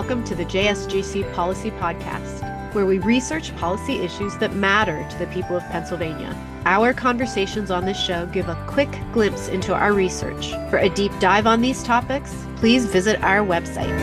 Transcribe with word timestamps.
welcome 0.00 0.24
to 0.24 0.34
the 0.34 0.46
JSGC 0.46 1.30
Policy 1.34 1.70
Podcast, 1.72 2.72
where 2.72 2.86
we 2.86 2.98
research 3.00 3.54
policy 3.56 3.96
issues 3.96 4.34
that 4.38 4.54
matter 4.54 5.06
to 5.10 5.18
the 5.18 5.26
people 5.26 5.54
of 5.54 5.62
Pennsylvania. 5.64 6.34
Our 6.64 6.94
conversations 6.94 7.70
on 7.70 7.84
this 7.84 8.00
show 8.00 8.24
give 8.24 8.48
a 8.48 8.54
quick 8.66 8.88
glimpse 9.12 9.48
into 9.48 9.74
our 9.74 9.92
research. 9.92 10.52
For 10.70 10.78
a 10.78 10.88
deep 10.88 11.12
dive 11.20 11.46
on 11.46 11.60
these 11.60 11.82
topics, 11.82 12.34
please 12.56 12.86
visit 12.86 13.22
our 13.22 13.40
website. 13.44 13.94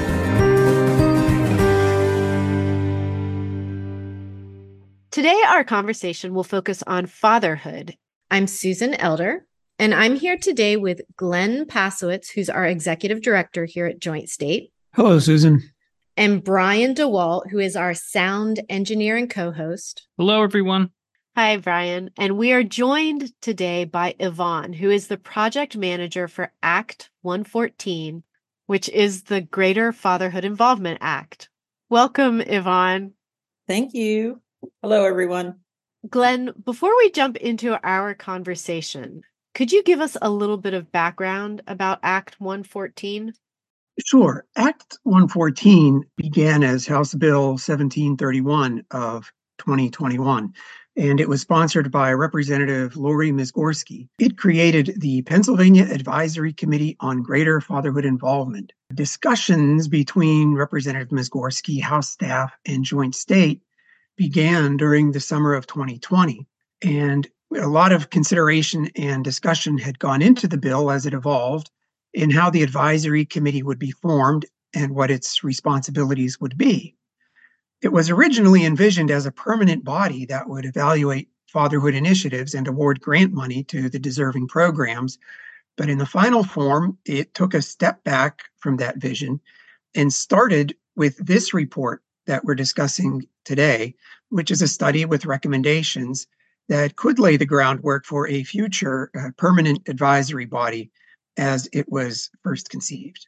Today, 5.10 5.42
our 5.48 5.64
conversation 5.64 6.36
will 6.36 6.43
focus 6.43 6.84
on 6.86 7.07
fatherhood. 7.07 7.96
I'm 8.29 8.46
Susan 8.46 8.93
Elder, 8.93 9.48
and 9.79 9.96
I'm 9.96 10.16
here 10.16 10.38
today 10.38 10.78
with 10.78 11.02
Glenn 11.16 11.66
Pasewicz, 11.66 12.29
who's 12.36 12.52
our 12.52 12.68
executive 12.68 13.24
director 13.24 13.66
here 13.66 13.88
at 13.88 13.98
Joint 13.98 14.29
State. 14.29 14.71
Hello, 14.93 15.18
Susan. 15.18 15.64
And 16.18 16.44
Brian 16.44 16.96
DeWalt, 16.96 17.52
who 17.52 17.60
is 17.60 17.76
our 17.76 17.94
sound 17.94 18.60
engineer 18.70 19.18
and 19.18 19.30
co 19.30 19.52
host. 19.52 20.08
Hello, 20.18 20.42
everyone. 20.42 20.89
Hi, 21.36 21.58
Brian. 21.58 22.10
And 22.18 22.39
we 22.39 22.54
are 22.54 22.64
joined 22.64 23.32
today 23.39 23.86
by 23.86 24.16
Yvonne, 24.20 24.74
who 24.74 24.89
is 24.89 25.10
the 25.10 25.18
project 25.18 25.78
manager 25.78 26.28
for 26.28 26.52
Act 26.64 27.11
114, 27.22 28.24
which 28.66 28.89
is 28.89 29.25
the 29.25 29.42
Greater 29.42 29.94
Fatherhood 29.94 30.44
Involvement 30.44 30.98
Act. 31.02 31.50
Welcome, 31.88 32.42
Yvonne. 32.42 33.14
Thank 33.67 33.94
you. 33.94 34.42
Hello, 34.81 35.06
everyone. 35.06 35.59
Glenn, 36.09 36.52
before 36.66 36.97
we 36.97 37.11
jump 37.11 37.38
into 37.38 37.80
our 37.86 38.16
conversation, 38.16 39.22
could 39.53 39.72
you 39.72 39.84
give 39.84 40.02
us 40.02 40.17
a 40.19 40.31
little 40.31 40.58
bit 40.58 40.73
of 40.73 40.91
background 40.91 41.61
about 41.67 42.00
Act 42.02 42.41
114? 42.41 43.34
Sure. 44.06 44.45
Act 44.56 45.00
114 45.03 46.03
began 46.17 46.64
as 46.64 46.86
House 46.86 47.16
Bill 47.16 47.50
1731 47.52 48.86
of 48.92 49.31
2021, 49.58 50.53
and 50.95 51.20
it 51.20 51.28
was 51.28 51.42
sponsored 51.42 51.92
by 51.92 52.14
Representative 52.14 52.95
Lori 52.95 53.31
Mizgorski. 53.31 54.08
It 54.20 54.38
created 54.38 55.02
the 55.02 55.23
Pennsylvania 55.23 55.88
Advisory 55.92 56.53
Committee 56.53 56.95
on 57.00 57.23
Greater 57.23 57.59
Fatherhood 57.59 58.06
Involvement. 58.06 58.72
Discussions 58.94 59.88
between 59.88 60.53
Representative 60.53 61.09
Mizgorski, 61.09 61.81
House 61.81 62.12
staff, 62.12 62.53
and 62.68 62.86
Joint 62.86 63.16
State 63.16 63.64
began 64.16 64.78
during 64.78 65.12
the 65.12 65.20
summer 65.20 65.56
of 65.56 65.66
2020. 65.66 66.48
And 66.84 67.28
a 67.56 67.68
lot 67.68 67.92
of 67.92 68.12
consideration 68.12 68.90
and 68.95 69.23
discussion 69.23 69.80
had 69.80 69.98
gone 69.98 70.22
into 70.22 70.48
the 70.48 70.58
bill 70.58 70.92
as 70.92 71.08
it 71.08 71.14
evolved 71.14 71.72
in 72.17 72.31
how 72.31 72.49
the 72.49 72.63
advisory 72.63 73.23
committee 73.23 73.61
would 73.61 73.77
be 73.77 73.91
formed 73.91 74.43
and 74.73 74.95
what 74.95 75.11
its 75.11 75.43
responsibilities 75.43 76.41
would 76.41 76.57
be. 76.57 76.95
It 77.83 77.89
was 77.89 78.09
originally 78.09 78.65
envisioned 78.65 79.11
as 79.11 79.27
a 79.27 79.31
permanent 79.31 79.83
body 79.83 80.25
that 80.25 80.49
would 80.49 80.65
evaluate 80.65 81.29
fatherhood 81.45 81.93
initiatives 81.93 82.55
and 82.55 82.67
award 82.67 82.99
grant 83.01 83.33
money 83.33 83.63
to 83.65 83.88
the 83.88 83.99
deserving 83.99 84.47
programs. 84.47 85.19
But 85.77 85.89
in 85.89 85.99
the 85.99 86.07
final 86.07 86.43
form, 86.43 86.97
it 87.05 87.35
took 87.35 87.53
a 87.53 87.61
step 87.61 88.03
back 88.03 88.45
from 88.57 88.77
that 88.77 88.97
vision 88.97 89.39
and 89.93 90.11
started 90.11 90.75
with 90.95 91.17
this 91.17 91.53
report 91.53 92.01
that 92.25 92.43
we're 92.43 92.55
discussing 92.55 93.27
today, 93.45 93.93
which 94.29 94.49
is 94.49 94.63
a 94.63 94.67
study 94.67 95.05
with 95.05 95.27
recommendations 95.27 96.25
that 96.67 96.95
could 96.95 97.19
lay 97.19 97.38
the 97.38 97.45
groundwork 97.45 98.05
for 98.05 98.27
a 98.27 98.43
future 98.43 99.11
uh, 99.15 99.29
permanent 99.38 99.88
advisory 99.88 100.45
body 100.45 100.89
as 101.38 101.70
it 101.74 101.90
was 101.90 102.30
first 102.44 102.70
conceived. 102.70 103.28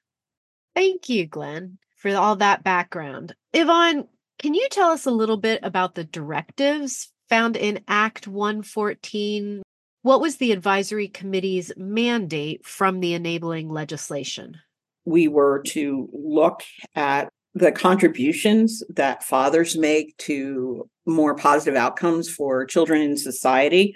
Thank 0.75 1.09
you, 1.09 1.28
Glenn, 1.28 1.78
for 1.97 2.16
all 2.16 2.36
that 2.38 2.64
background. 2.64 3.36
Yvonne, 3.53 4.08
can 4.40 4.53
you 4.53 4.68
tell 4.70 4.90
us 4.90 5.06
a 5.06 5.12
little 5.12 5.38
bit 5.38 5.59
about 5.64 5.96
the 5.96 6.03
directives 6.03 7.12
found 7.28 7.56
in 7.56 7.81
Act 7.88 8.28
114? 8.28 9.62
What 10.02 10.22
was 10.22 10.38
the 10.38 10.52
advisory 10.52 11.08
committee's 11.08 11.72
mandate 11.75 12.66
from 12.66 13.00
the 13.00 13.14
enabling 13.14 13.70
legislation? 13.70 14.58
We 15.06 15.28
were 15.28 15.62
to 15.68 16.09
look 16.14 16.64
at 16.96 17.30
the 17.53 17.72
contributions 17.72 18.84
that 18.90 19.24
fathers 19.24 19.78
make 19.78 20.16
to 20.18 20.88
more 21.06 21.36
positive 21.36 21.76
outcomes 21.76 22.30
for 22.30 22.66
children 22.66 23.02
in 23.02 23.18
society, 23.18 23.96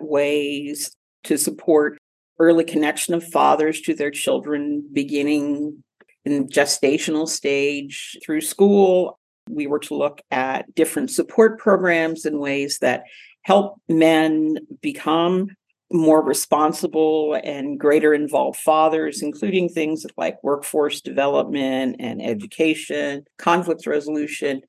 ways 0.00 0.92
to 1.24 1.36
support 1.36 1.98
early 2.42 2.64
connection 2.64 3.14
of 3.14 3.24
fathers 3.24 3.80
to 3.82 3.94
their 3.94 4.10
children 4.10 4.84
beginning 4.92 5.82
in 6.24 6.48
gestational 6.48 7.28
stage 7.28 8.18
through 8.24 8.40
school. 8.40 9.18
We 9.48 9.66
were 9.66 9.78
to 9.80 9.94
look 9.94 10.20
at 10.30 10.74
different 10.74 11.10
support 11.10 11.58
programs 11.58 12.24
and 12.24 12.38
ways 12.38 12.78
that 12.80 13.04
help 13.42 13.80
men 13.88 14.58
become 14.80 15.48
more 15.92 16.22
responsible 16.22 17.38
and 17.44 17.78
greater 17.78 18.14
involved 18.14 18.58
fathers, 18.58 19.22
including 19.22 19.68
things 19.68 20.06
like 20.16 20.42
workforce 20.42 21.00
development 21.00 21.96
and 21.98 22.22
education, 22.22 23.24
conflict 23.38 23.86
resolution. 23.86 24.62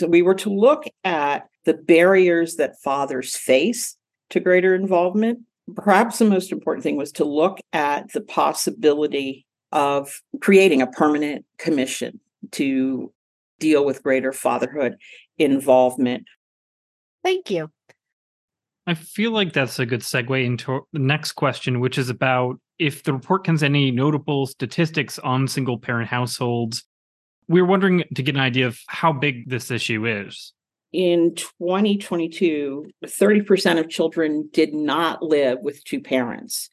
So 0.00 0.08
we 0.08 0.22
were 0.22 0.34
to 0.36 0.50
look 0.50 0.84
at 1.04 1.46
the 1.64 1.74
barriers 1.74 2.56
that 2.56 2.80
fathers 2.82 3.36
face 3.36 3.96
to 4.30 4.40
greater 4.40 4.74
involvement. 4.74 5.40
Perhaps 5.74 6.18
the 6.18 6.26
most 6.26 6.52
important 6.52 6.82
thing 6.82 6.96
was 6.96 7.12
to 7.12 7.24
look 7.24 7.58
at 7.72 8.12
the 8.12 8.20
possibility 8.20 9.46
of 9.72 10.20
creating 10.40 10.82
a 10.82 10.86
permanent 10.86 11.44
commission 11.58 12.20
to 12.52 13.12
deal 13.58 13.84
with 13.84 14.02
greater 14.02 14.32
fatherhood 14.32 14.96
involvement. 15.38 16.24
Thank 17.22 17.50
you. 17.50 17.70
I 18.86 18.94
feel 18.94 19.30
like 19.30 19.54
that's 19.54 19.78
a 19.78 19.86
good 19.86 20.00
segue 20.00 20.44
into 20.44 20.86
the 20.92 20.98
next 20.98 21.32
question, 21.32 21.80
which 21.80 21.96
is 21.96 22.10
about 22.10 22.60
if 22.78 23.02
the 23.02 23.14
report 23.14 23.44
contains 23.44 23.62
any 23.62 23.90
notable 23.90 24.46
statistics 24.46 25.18
on 25.20 25.48
single 25.48 25.78
parent 25.78 26.08
households. 26.08 26.84
We 27.48 27.60
are 27.60 27.66
wondering 27.66 28.04
to 28.14 28.22
get 28.22 28.34
an 28.34 28.40
idea 28.40 28.66
of 28.66 28.78
how 28.88 29.12
big 29.12 29.48
this 29.48 29.70
issue 29.70 30.06
is. 30.06 30.52
In 30.94 31.34
2022, 31.34 32.86
30% 33.04 33.80
of 33.80 33.90
children 33.90 34.48
did 34.52 34.72
not 34.72 35.24
live 35.24 35.58
with 35.60 35.82
two 35.82 36.00
parents. 36.00 36.70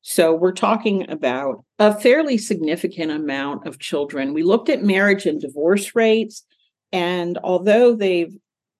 So 0.00 0.32
we're 0.32 0.52
talking 0.52 1.10
about 1.10 1.64
a 1.80 1.92
fairly 1.98 2.38
significant 2.38 3.10
amount 3.10 3.66
of 3.66 3.80
children. 3.80 4.32
We 4.32 4.44
looked 4.44 4.68
at 4.68 4.84
marriage 4.84 5.26
and 5.26 5.40
divorce 5.40 5.96
rates, 5.96 6.44
and 6.92 7.36
although 7.42 7.96
they've 7.96 8.32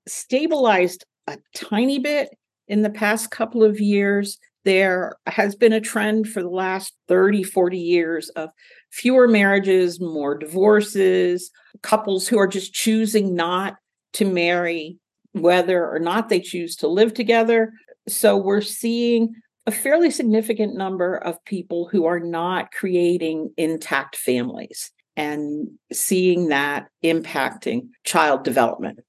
stabilized 0.06 1.04
a 1.26 1.38
tiny 1.56 1.98
bit, 1.98 2.28
in 2.68 2.82
the 2.82 2.90
past 2.90 3.32
couple 3.32 3.64
of 3.64 3.80
years, 3.80 4.38
there 4.64 5.16
has 5.26 5.56
been 5.56 5.72
a 5.72 5.80
trend 5.80 6.28
for 6.28 6.40
the 6.40 6.48
last 6.48 6.94
30, 7.08 7.42
40 7.42 7.78
years 7.78 8.28
of 8.30 8.50
fewer 8.92 9.26
marriages, 9.26 10.00
more 10.00 10.38
divorces, 10.38 11.50
couples 11.82 12.28
who 12.28 12.38
are 12.38 12.46
just 12.46 12.72
choosing 12.72 13.34
not 13.34 13.74
to 14.14 14.24
marry, 14.24 14.98
whether 15.32 15.88
or 15.88 15.98
not 15.98 16.28
they 16.28 16.40
choose 16.40 16.76
to 16.76 16.88
live 16.88 17.14
together. 17.14 17.72
So 18.08 18.36
we're 18.36 18.60
seeing 18.60 19.34
a 19.66 19.70
fairly 19.70 20.10
significant 20.10 20.76
number 20.76 21.16
of 21.16 21.42
people 21.44 21.88
who 21.90 22.04
are 22.06 22.20
not 22.20 22.70
creating 22.72 23.52
intact 23.56 24.16
families 24.16 24.90
and 25.16 25.68
seeing 25.92 26.48
that 26.48 26.88
impacting 27.02 27.88
child 28.04 28.44
development. 28.44 29.00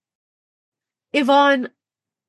Yvonne, 1.13 1.69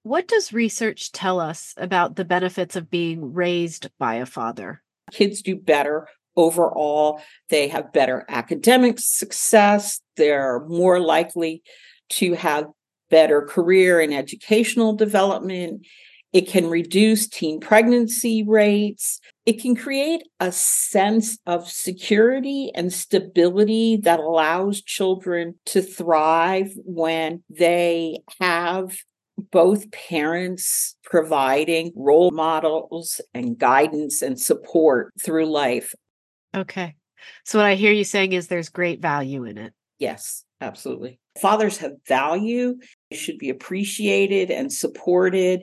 what 0.02 0.28
does 0.28 0.52
research 0.52 1.12
tell 1.12 1.40
us 1.40 1.74
about 1.76 2.16
the 2.16 2.24
benefits 2.24 2.76
of 2.76 2.90
being 2.90 3.32
raised 3.32 3.90
by 3.98 4.14
a 4.16 4.26
father? 4.26 4.82
Kids 5.12 5.42
do 5.42 5.56
better 5.56 6.08
overall. 6.36 7.20
They 7.50 7.68
have 7.68 7.92
better 7.92 8.24
academic 8.28 8.98
success. 8.98 10.00
They're 10.16 10.64
more 10.68 11.00
likely 11.00 11.62
to 12.10 12.34
have 12.34 12.66
better 13.10 13.42
career 13.42 14.00
and 14.00 14.12
educational 14.12 14.94
development. 14.94 15.86
It 16.32 16.48
can 16.48 16.68
reduce 16.68 17.28
teen 17.28 17.60
pregnancy 17.60 18.44
rates. 18.46 19.20
It 19.46 19.60
can 19.60 19.76
create 19.76 20.22
a 20.40 20.52
sense 20.52 21.38
of 21.46 21.68
security 21.68 22.70
and 22.74 22.92
stability 22.92 23.98
that 24.02 24.20
allows 24.20 24.82
children 24.82 25.54
to 25.66 25.80
thrive 25.82 26.72
when 26.84 27.42
they 27.48 28.18
have 28.40 28.96
both 29.50 29.90
parents 29.92 30.96
providing 31.04 31.92
role 31.94 32.30
models 32.30 33.20
and 33.34 33.58
guidance 33.58 34.22
and 34.22 34.40
support 34.40 35.12
through 35.22 35.46
life. 35.46 35.94
Okay. 36.54 36.96
So, 37.44 37.58
what 37.58 37.66
I 37.66 37.74
hear 37.74 37.92
you 37.92 38.04
saying 38.04 38.32
is 38.32 38.48
there's 38.48 38.68
great 38.68 39.00
value 39.00 39.44
in 39.44 39.58
it. 39.58 39.72
Yes, 39.98 40.44
absolutely. 40.60 41.18
Fathers 41.40 41.78
have 41.78 41.92
value, 42.06 42.76
They 43.10 43.16
should 43.16 43.38
be 43.38 43.50
appreciated 43.50 44.50
and 44.50 44.72
supported 44.72 45.62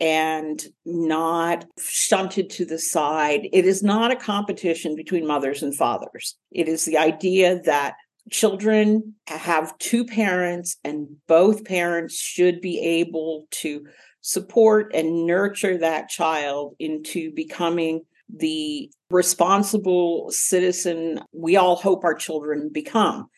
and 0.00 0.62
not 0.86 1.66
shunted 1.78 2.48
to 2.50 2.64
the 2.64 2.78
side. 2.78 3.48
It 3.52 3.66
is 3.66 3.82
not 3.82 4.10
a 4.10 4.16
competition 4.16 4.96
between 4.96 5.26
mothers 5.26 5.62
and 5.62 5.76
fathers. 5.76 6.36
It 6.50 6.68
is 6.68 6.86
the 6.86 6.96
idea 6.96 7.60
that 7.64 7.94
children 8.30 9.14
have 9.26 9.76
two 9.78 10.04
parents, 10.04 10.78
and 10.84 11.08
both 11.26 11.64
parents 11.64 12.16
should 12.16 12.60
be 12.60 12.80
able 12.80 13.46
to 13.50 13.86
support 14.22 14.92
and 14.94 15.26
nurture 15.26 15.78
that 15.78 16.08
child 16.08 16.76
into 16.78 17.32
becoming 17.32 18.02
the 18.34 18.90
responsible 19.10 20.30
citizen 20.30 21.20
we 21.32 21.56
all 21.56 21.76
hope 21.76 22.04
our 22.04 22.14
children 22.14 22.70
become. 22.72 23.28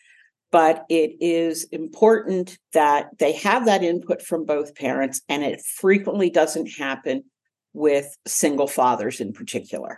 But 0.53 0.85
it 0.87 1.17
is 1.19 1.63
important 1.71 2.59
that 2.73 3.09
they 3.17 3.31
have 3.31 3.65
that 3.65 3.83
input 3.83 4.21
from 4.21 4.45
both 4.45 4.75
parents, 4.75 5.19
and 5.27 5.43
it 5.43 5.61
frequently 5.61 6.29
doesn't 6.29 6.67
happen 6.67 7.23
with 7.73 8.15
single 8.27 8.67
fathers 8.67 9.19
in 9.19 9.33
particular. 9.33 9.97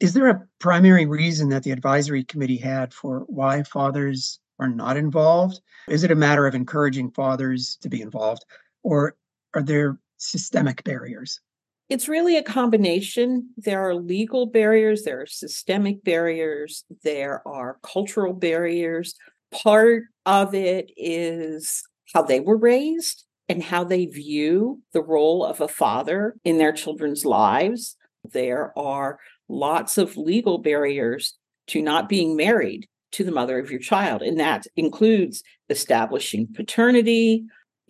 Is 0.00 0.12
there 0.12 0.28
a 0.28 0.42
primary 0.58 1.06
reason 1.06 1.48
that 1.48 1.62
the 1.62 1.70
advisory 1.70 2.22
committee 2.22 2.58
had 2.58 2.92
for 2.92 3.20
why 3.28 3.62
fathers 3.62 4.40
are 4.58 4.68
not 4.68 4.98
involved? 4.98 5.62
Is 5.88 6.04
it 6.04 6.10
a 6.10 6.14
matter 6.14 6.46
of 6.46 6.54
encouraging 6.54 7.10
fathers 7.10 7.78
to 7.80 7.88
be 7.88 8.02
involved, 8.02 8.44
or 8.82 9.16
are 9.54 9.62
there 9.62 9.98
systemic 10.18 10.84
barriers? 10.84 11.40
It's 11.88 12.08
really 12.08 12.36
a 12.36 12.42
combination. 12.42 13.50
There 13.56 13.88
are 13.88 13.94
legal 13.94 14.46
barriers, 14.46 15.04
there 15.04 15.22
are 15.22 15.26
systemic 15.26 16.04
barriers, 16.04 16.84
there 17.02 17.46
are 17.48 17.78
cultural 17.82 18.34
barriers. 18.34 19.14
Part 19.62 20.04
of 20.26 20.54
it 20.54 20.90
is 20.96 21.82
how 22.12 22.22
they 22.22 22.40
were 22.40 22.56
raised 22.56 23.24
and 23.48 23.62
how 23.62 23.84
they 23.84 24.06
view 24.06 24.80
the 24.92 25.02
role 25.02 25.44
of 25.44 25.60
a 25.60 25.68
father 25.68 26.34
in 26.44 26.58
their 26.58 26.72
children's 26.72 27.24
lives. 27.24 27.96
There 28.32 28.76
are 28.78 29.18
lots 29.48 29.98
of 29.98 30.16
legal 30.16 30.58
barriers 30.58 31.34
to 31.68 31.82
not 31.82 32.08
being 32.08 32.36
married 32.36 32.88
to 33.12 33.24
the 33.24 33.32
mother 33.32 33.58
of 33.58 33.70
your 33.70 33.80
child, 33.80 34.22
and 34.22 34.40
that 34.40 34.66
includes 34.76 35.42
establishing 35.70 36.48
paternity. 36.52 37.44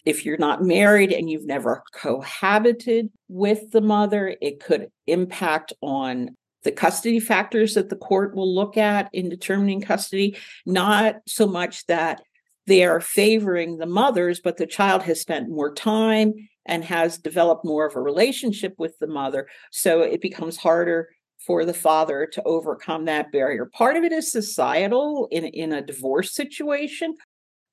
If 0.05 0.27
you're 0.27 0.37
not 0.37 0.63
married 0.63 1.13
and 1.13 1.31
you've 1.31 1.47
never 1.47 1.83
cohabited 1.95 3.11
with 3.29 3.71
the 3.71 3.81
mother, 3.81 4.37
it 4.43 4.63
could 4.63 4.89
impact 5.07 5.73
on 5.81 6.37
the 6.65 6.73
custody 6.73 7.21
factors 7.21 7.75
that 7.75 7.91
the 7.91 7.97
court 7.97 8.35
will 8.35 8.53
look 8.53 8.77
at 8.77 9.09
in 9.13 9.29
determining 9.29 9.81
custody, 9.81 10.37
not 10.67 11.17
so 11.27 11.47
much 11.47 11.87
that 11.87 12.23
they 12.67 12.85
are 12.85 13.01
favoring 13.01 13.77
the 13.77 13.87
mothers, 13.87 14.41
but 14.41 14.57
the 14.57 14.67
child 14.67 15.03
has 15.03 15.21
spent 15.21 15.51
more 15.51 15.73
time 15.73 16.33
and 16.67 16.83
has 16.85 17.19
developed 17.19 17.65
more 17.65 17.87
of 17.87 17.95
a 17.95 18.01
relationship 18.01 18.75
with 18.79 18.99
the 18.99 19.07
mother. 19.07 19.47
So 19.71 20.01
it 20.01 20.23
becomes 20.23 20.57
harder 20.57 21.11
for 21.47 21.67
the 21.67 21.75
father 21.75 22.27
to 22.33 22.43
overcome 22.45 23.05
that 23.05 23.31
barrier. 23.31 23.67
Part 23.67 23.97
of 23.97 24.05
it 24.05 24.13
is 24.13 24.33
societal 24.33 25.29
in, 25.31 25.45
in 25.45 25.73
a 25.73 25.83
divorce 25.83 26.35
situation 26.35 27.15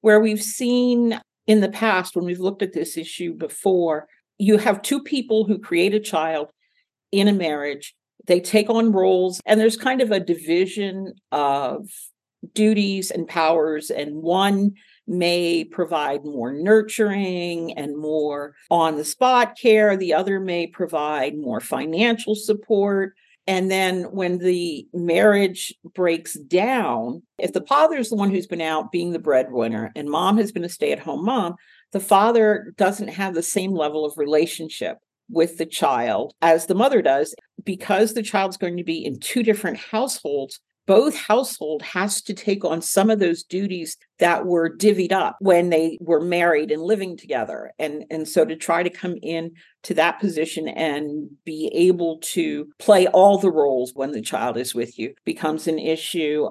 where 0.01 0.19
we've 0.19 0.43
seen 0.43 1.19
in 1.47 1.61
the 1.61 1.69
past, 1.69 2.15
when 2.15 2.25
we've 2.25 2.39
looked 2.39 2.61
at 2.61 2.73
this 2.73 2.97
issue 2.97 3.33
before, 3.33 4.07
you 4.37 4.57
have 4.57 4.81
two 4.81 5.01
people 5.01 5.45
who 5.45 5.57
create 5.57 5.93
a 5.93 5.99
child 5.99 6.49
in 7.11 7.27
a 7.27 7.33
marriage. 7.33 7.95
They 8.27 8.39
take 8.39 8.69
on 8.69 8.91
roles, 8.91 9.41
and 9.45 9.59
there's 9.59 9.77
kind 9.77 10.01
of 10.01 10.11
a 10.11 10.19
division 10.19 11.13
of 11.31 11.87
duties 12.53 13.11
and 13.11 13.27
powers, 13.27 13.89
and 13.89 14.21
one 14.21 14.73
may 15.07 15.63
provide 15.63 16.23
more 16.23 16.53
nurturing 16.53 17.77
and 17.77 17.97
more 17.97 18.55
on 18.69 18.95
the 18.95 19.05
spot 19.05 19.57
care. 19.57 19.97
The 19.97 20.13
other 20.13 20.39
may 20.39 20.67
provide 20.67 21.37
more 21.37 21.59
financial 21.59 22.35
support. 22.35 23.13
And 23.47 23.69
then 23.71 24.03
when 24.03 24.37
the 24.37 24.87
marriage 24.93 25.73
breaks 25.93 26.35
down, 26.35 27.23
if 27.39 27.53
the 27.53 27.65
father 27.65 27.97
is 27.97 28.09
the 28.09 28.15
one 28.15 28.29
who's 28.29 28.47
been 28.47 28.61
out 28.61 28.91
being 28.91 29.11
the 29.11 29.19
breadwinner 29.19 29.91
and 29.95 30.09
mom 30.09 30.37
has 30.37 30.51
been 30.51 30.63
a 30.63 30.69
stay 30.69 30.91
at 30.91 30.99
home 30.99 31.25
mom, 31.25 31.55
the 31.91 31.99
father 31.99 32.73
doesn't 32.77 33.09
have 33.09 33.33
the 33.33 33.43
same 33.43 33.73
level 33.73 34.05
of 34.05 34.17
relationship 34.17 34.99
with 35.31 35.57
the 35.57 35.65
child 35.65 36.33
as 36.41 36.65
the 36.65 36.75
mother 36.75 37.01
does 37.01 37.33
because 37.63 38.13
the 38.13 38.23
child's 38.23 38.57
going 38.57 38.77
to 38.77 38.83
be 38.83 39.03
in 39.03 39.19
two 39.19 39.43
different 39.43 39.77
households 39.77 40.59
both 40.87 41.15
household 41.15 41.81
has 41.83 42.21
to 42.23 42.33
take 42.33 42.65
on 42.65 42.81
some 42.81 43.09
of 43.09 43.19
those 43.19 43.43
duties 43.43 43.97
that 44.17 44.45
were 44.45 44.75
divvied 44.75 45.11
up 45.11 45.37
when 45.39 45.69
they 45.69 45.97
were 46.01 46.19
married 46.19 46.71
and 46.71 46.81
living 46.81 47.15
together 47.15 47.71
and 47.79 48.03
and 48.09 48.27
so 48.27 48.43
to 48.43 48.55
try 48.55 48.83
to 48.83 48.89
come 48.89 49.15
in 49.21 49.51
to 49.83 49.93
that 49.93 50.19
position 50.19 50.67
and 50.67 51.29
be 51.45 51.71
able 51.73 52.17
to 52.19 52.67
play 52.79 53.07
all 53.07 53.37
the 53.37 53.51
roles 53.51 53.93
when 53.93 54.11
the 54.11 54.21
child 54.21 54.57
is 54.57 54.73
with 54.73 54.97
you 54.97 55.13
becomes 55.23 55.67
an 55.67 55.79
issue 55.79 56.49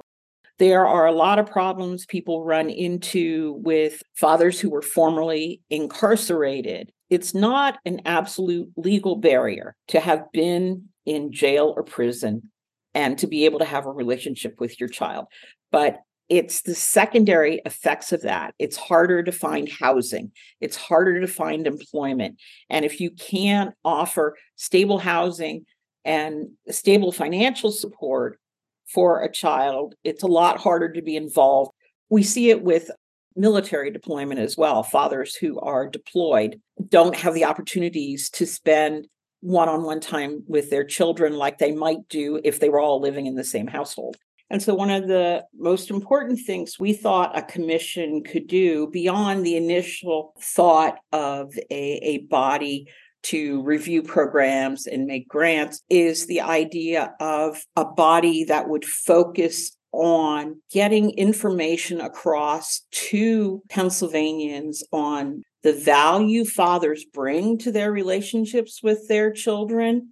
there 0.61 0.87
are 0.87 1.07
a 1.07 1.13
lot 1.13 1.39
of 1.39 1.47
problems 1.47 2.05
people 2.05 2.45
run 2.45 2.69
into 2.69 3.55
with 3.65 4.03
fathers 4.15 4.61
who 4.61 4.69
were 4.69 4.83
formerly 4.83 5.63
incarcerated. 5.71 6.93
It's 7.11 7.35
not 7.35 7.79
an 7.85 8.03
absolute 8.07 8.71
legal 8.77 9.17
barrier 9.17 9.75
to 9.89 10.01
have 10.01 10.31
been 10.33 10.89
in 11.05 11.33
jail 11.33 11.75
or 11.77 11.83
prison 11.83 12.51
and 12.95 13.19
to 13.19 13.27
be 13.27 13.45
able 13.45 13.59
to 13.59 13.65
have 13.65 13.87
a 13.87 13.91
relationship 13.93 14.61
with 14.61 14.79
your 14.81 14.89
child. 14.89 15.27
But 15.71 16.01
it's 16.29 16.63
the 16.63 16.77
secondary 16.77 17.61
effects 17.67 18.13
of 18.13 18.23
that. 18.23 18.55
It's 18.61 18.77
harder 18.77 19.25
to 19.25 19.33
find 19.33 19.69
housing, 19.69 20.31
it's 20.61 20.77
harder 20.77 21.21
to 21.21 21.27
find 21.27 21.67
employment. 21.67 22.41
And 22.71 22.85
if 22.85 23.01
you 23.01 23.11
can't 23.11 23.75
offer 23.85 24.37
stable 24.55 24.99
housing 24.99 25.67
and 26.05 26.51
stable 26.69 27.11
financial 27.11 27.73
support 27.73 28.39
for 28.87 29.23
a 29.23 29.31
child, 29.31 29.97
it's 30.05 30.23
a 30.23 30.29
lot 30.29 30.59
harder 30.59 30.93
to 30.93 31.03
be 31.03 31.17
involved. 31.17 31.73
We 32.09 32.23
see 32.23 32.51
it 32.51 32.63
with 32.63 32.91
military 33.37 33.91
deployment 33.91 34.41
as 34.41 34.57
well. 34.57 34.83
Fathers 34.83 35.35
who 35.35 35.59
are 35.61 35.89
deployed 35.89 36.61
don't 36.89 37.17
have 37.17 37.35
the 37.35 37.45
opportunities 37.45 38.31
to 38.31 38.47
spend 38.47 39.07
one 39.41 39.69
on 39.69 39.83
one 39.83 40.01
time 40.01 40.43
with 40.47 40.71
their 40.71 40.85
children 40.85 41.35
like 41.37 41.59
they 41.59 41.73
might 41.73 42.09
do 42.09 42.41
if 42.45 42.61
they 42.61 42.69
were 42.69 42.81
all 42.81 43.01
living 43.01 43.27
in 43.27 43.35
the 43.35 43.45
same 43.45 43.67
household. 43.67 44.17
And 44.51 44.61
so, 44.61 44.75
one 44.75 44.91
of 44.91 45.07
the 45.07 45.45
most 45.57 45.91
important 45.91 46.41
things 46.45 46.77
we 46.79 46.93
thought 46.93 47.39
a 47.39 47.43
commission 47.43 48.25
could 48.25 48.49
do 48.49 48.89
beyond 48.89 49.47
the 49.47 49.57
initial 49.57 50.35
thought 50.41 50.99
of 51.13 51.55
a, 51.71 51.93
a 52.03 52.19
body 52.19 52.89
to 53.23 53.63
review 53.63 54.03
programs 54.03 54.87
and 54.87 55.07
make 55.07 55.29
grants 55.29 55.83
is 55.89 56.27
the 56.27 56.41
idea 56.41 57.15
of 57.21 57.65
a 57.77 57.85
body 57.85 58.45
that 58.45 58.69
would 58.69 58.85
focus 58.85 59.77
on 59.93 60.61
getting 60.71 61.11
information 61.11 62.01
across 62.01 62.83
to 62.91 63.63
Pennsylvanians 63.69 64.85
on 64.93 65.43
the 65.63 65.73
value 65.73 66.45
fathers 66.45 67.05
bring 67.05 67.59
to 67.59 67.73
their 67.73 67.93
relationships 67.93 68.83
with 68.83 69.09
their 69.09 69.31
children 69.31 70.11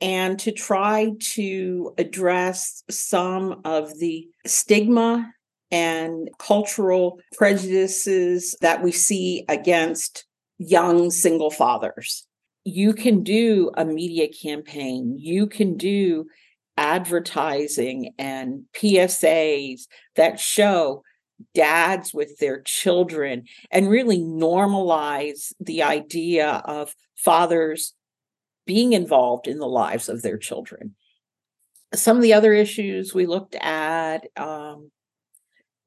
and 0.00 0.38
to 0.38 0.52
try 0.52 1.12
to 1.18 1.94
address 1.98 2.82
some 2.90 3.60
of 3.64 3.98
the 3.98 4.28
stigma 4.44 5.32
and 5.70 6.28
cultural 6.38 7.20
prejudices 7.36 8.56
that 8.60 8.82
we 8.82 8.92
see 8.92 9.44
against 9.48 10.24
young 10.58 11.10
single 11.10 11.50
fathers. 11.50 12.26
You 12.64 12.92
can 12.92 13.22
do 13.22 13.70
a 13.76 13.84
media 13.84 14.28
campaign, 14.28 15.16
you 15.18 15.46
can 15.46 15.76
do 15.76 16.26
advertising 16.76 18.14
and 18.18 18.64
PSAs 18.74 19.82
that 20.14 20.38
show 20.38 21.02
dads 21.54 22.14
with 22.14 22.38
their 22.38 22.62
children 22.62 23.44
and 23.70 23.90
really 23.90 24.18
normalize 24.18 25.52
the 25.60 25.82
idea 25.82 26.62
of 26.64 26.94
fathers 27.16 27.94
being 28.66 28.92
involved 28.92 29.46
in 29.46 29.58
the 29.58 29.66
lives 29.66 30.08
of 30.08 30.22
their 30.22 30.38
children. 30.38 30.94
Some 31.94 32.16
of 32.16 32.22
the 32.22 32.34
other 32.34 32.52
issues 32.52 33.14
we 33.14 33.26
looked 33.26 33.54
at 33.54 34.26
um, 34.36 34.90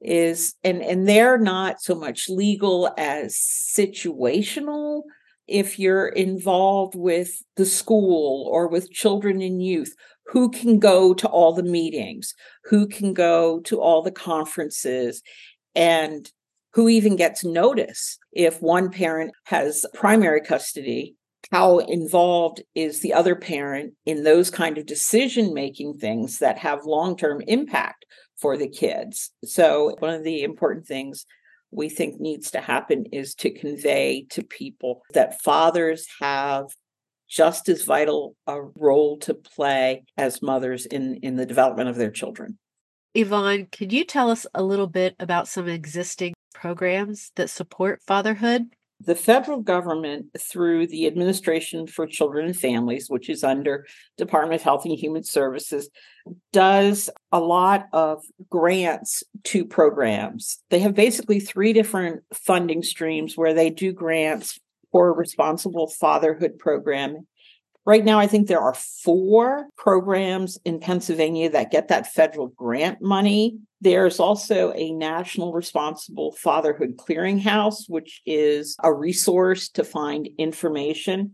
is, 0.00 0.54
and 0.64 0.82
and 0.82 1.06
they're 1.06 1.38
not 1.38 1.82
so 1.82 1.94
much 1.94 2.28
legal 2.28 2.92
as 2.96 3.34
situational. 3.34 5.02
If 5.50 5.78
you're 5.78 6.08
involved 6.08 6.94
with 6.94 7.42
the 7.56 7.66
school 7.66 8.48
or 8.50 8.68
with 8.68 8.90
children 8.90 9.42
and 9.42 9.62
youth, 9.62 9.94
who 10.26 10.48
can 10.48 10.78
go 10.78 11.12
to 11.14 11.28
all 11.28 11.52
the 11.52 11.64
meetings, 11.64 12.34
who 12.64 12.86
can 12.86 13.12
go 13.12 13.60
to 13.60 13.80
all 13.80 14.00
the 14.00 14.12
conferences, 14.12 15.22
and 15.74 16.30
who 16.72 16.88
even 16.88 17.16
gets 17.16 17.44
notice 17.44 18.18
if 18.32 18.62
one 18.62 18.90
parent 18.90 19.32
has 19.44 19.84
primary 19.92 20.40
custody? 20.40 21.16
How 21.50 21.78
involved 21.78 22.62
is 22.76 23.00
the 23.00 23.12
other 23.12 23.34
parent 23.34 23.94
in 24.06 24.22
those 24.22 24.50
kind 24.50 24.78
of 24.78 24.86
decision 24.86 25.52
making 25.52 25.98
things 25.98 26.38
that 26.38 26.58
have 26.58 26.84
long 26.84 27.16
term 27.16 27.40
impact 27.48 28.04
for 28.36 28.56
the 28.56 28.68
kids? 28.68 29.32
So 29.44 29.96
one 29.98 30.14
of 30.14 30.22
the 30.22 30.42
important 30.42 30.86
things 30.86 31.26
we 31.70 31.88
think 31.88 32.20
needs 32.20 32.50
to 32.52 32.60
happen 32.60 33.06
is 33.12 33.34
to 33.36 33.50
convey 33.50 34.26
to 34.30 34.42
people 34.42 35.02
that 35.12 35.40
fathers 35.42 36.06
have 36.20 36.66
just 37.28 37.68
as 37.68 37.84
vital 37.84 38.34
a 38.46 38.60
role 38.60 39.16
to 39.18 39.34
play 39.34 40.04
as 40.16 40.42
mothers 40.42 40.86
in 40.86 41.16
in 41.22 41.36
the 41.36 41.46
development 41.46 41.88
of 41.88 41.96
their 41.96 42.10
children 42.10 42.58
Yvonne, 43.14 43.66
could 43.72 43.92
you 43.92 44.04
tell 44.04 44.30
us 44.30 44.46
a 44.54 44.62
little 44.62 44.86
bit 44.86 45.16
about 45.18 45.48
some 45.48 45.68
existing 45.68 46.32
programs 46.54 47.32
that 47.34 47.50
support 47.50 48.00
fatherhood? 48.06 48.66
The 49.02 49.14
federal 49.14 49.60
government, 49.60 50.26
through 50.38 50.88
the 50.88 51.06
Administration 51.06 51.86
for 51.86 52.06
Children 52.06 52.46
and 52.46 52.56
Families, 52.56 53.08
which 53.08 53.30
is 53.30 53.42
under 53.42 53.86
Department 54.18 54.60
of 54.60 54.62
Health 54.62 54.84
and 54.84 54.94
Human 54.94 55.24
Services, 55.24 55.88
does 56.52 57.08
a 57.32 57.40
lot 57.40 57.86
of 57.94 58.22
grants 58.50 59.24
to 59.44 59.64
programs. 59.64 60.62
They 60.68 60.80
have 60.80 60.94
basically 60.94 61.40
three 61.40 61.72
different 61.72 62.22
funding 62.34 62.82
streams 62.82 63.38
where 63.38 63.54
they 63.54 63.70
do 63.70 63.92
grants 63.92 64.60
for 64.92 65.14
responsible 65.14 65.88
fatherhood 65.88 66.58
program. 66.58 67.26
Right 67.90 68.04
now, 68.04 68.20
I 68.20 68.28
think 68.28 68.46
there 68.46 68.60
are 68.60 68.74
four 68.74 69.66
programs 69.76 70.60
in 70.64 70.78
Pennsylvania 70.78 71.50
that 71.50 71.72
get 71.72 71.88
that 71.88 72.06
federal 72.06 72.46
grant 72.46 73.02
money. 73.02 73.58
There's 73.80 74.20
also 74.20 74.72
a 74.76 74.92
National 74.92 75.52
Responsible 75.52 76.30
Fatherhood 76.38 76.98
Clearinghouse, 76.98 77.88
which 77.88 78.22
is 78.24 78.76
a 78.84 78.94
resource 78.94 79.68
to 79.70 79.82
find 79.82 80.28
information. 80.38 81.32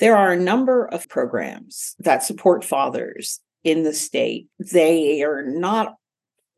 There 0.00 0.16
are 0.16 0.32
a 0.32 0.40
number 0.40 0.88
of 0.88 1.08
programs 1.08 1.94
that 2.00 2.24
support 2.24 2.64
fathers 2.64 3.38
in 3.62 3.84
the 3.84 3.94
state. 3.94 4.48
They 4.58 5.22
are 5.22 5.44
not 5.44 5.94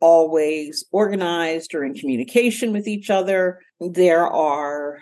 always 0.01 0.87
organized 0.91 1.75
or 1.75 1.85
in 1.85 1.93
communication 1.93 2.73
with 2.73 2.89
each 2.89 3.11
other. 3.11 3.61
There 3.79 4.27
are 4.27 5.01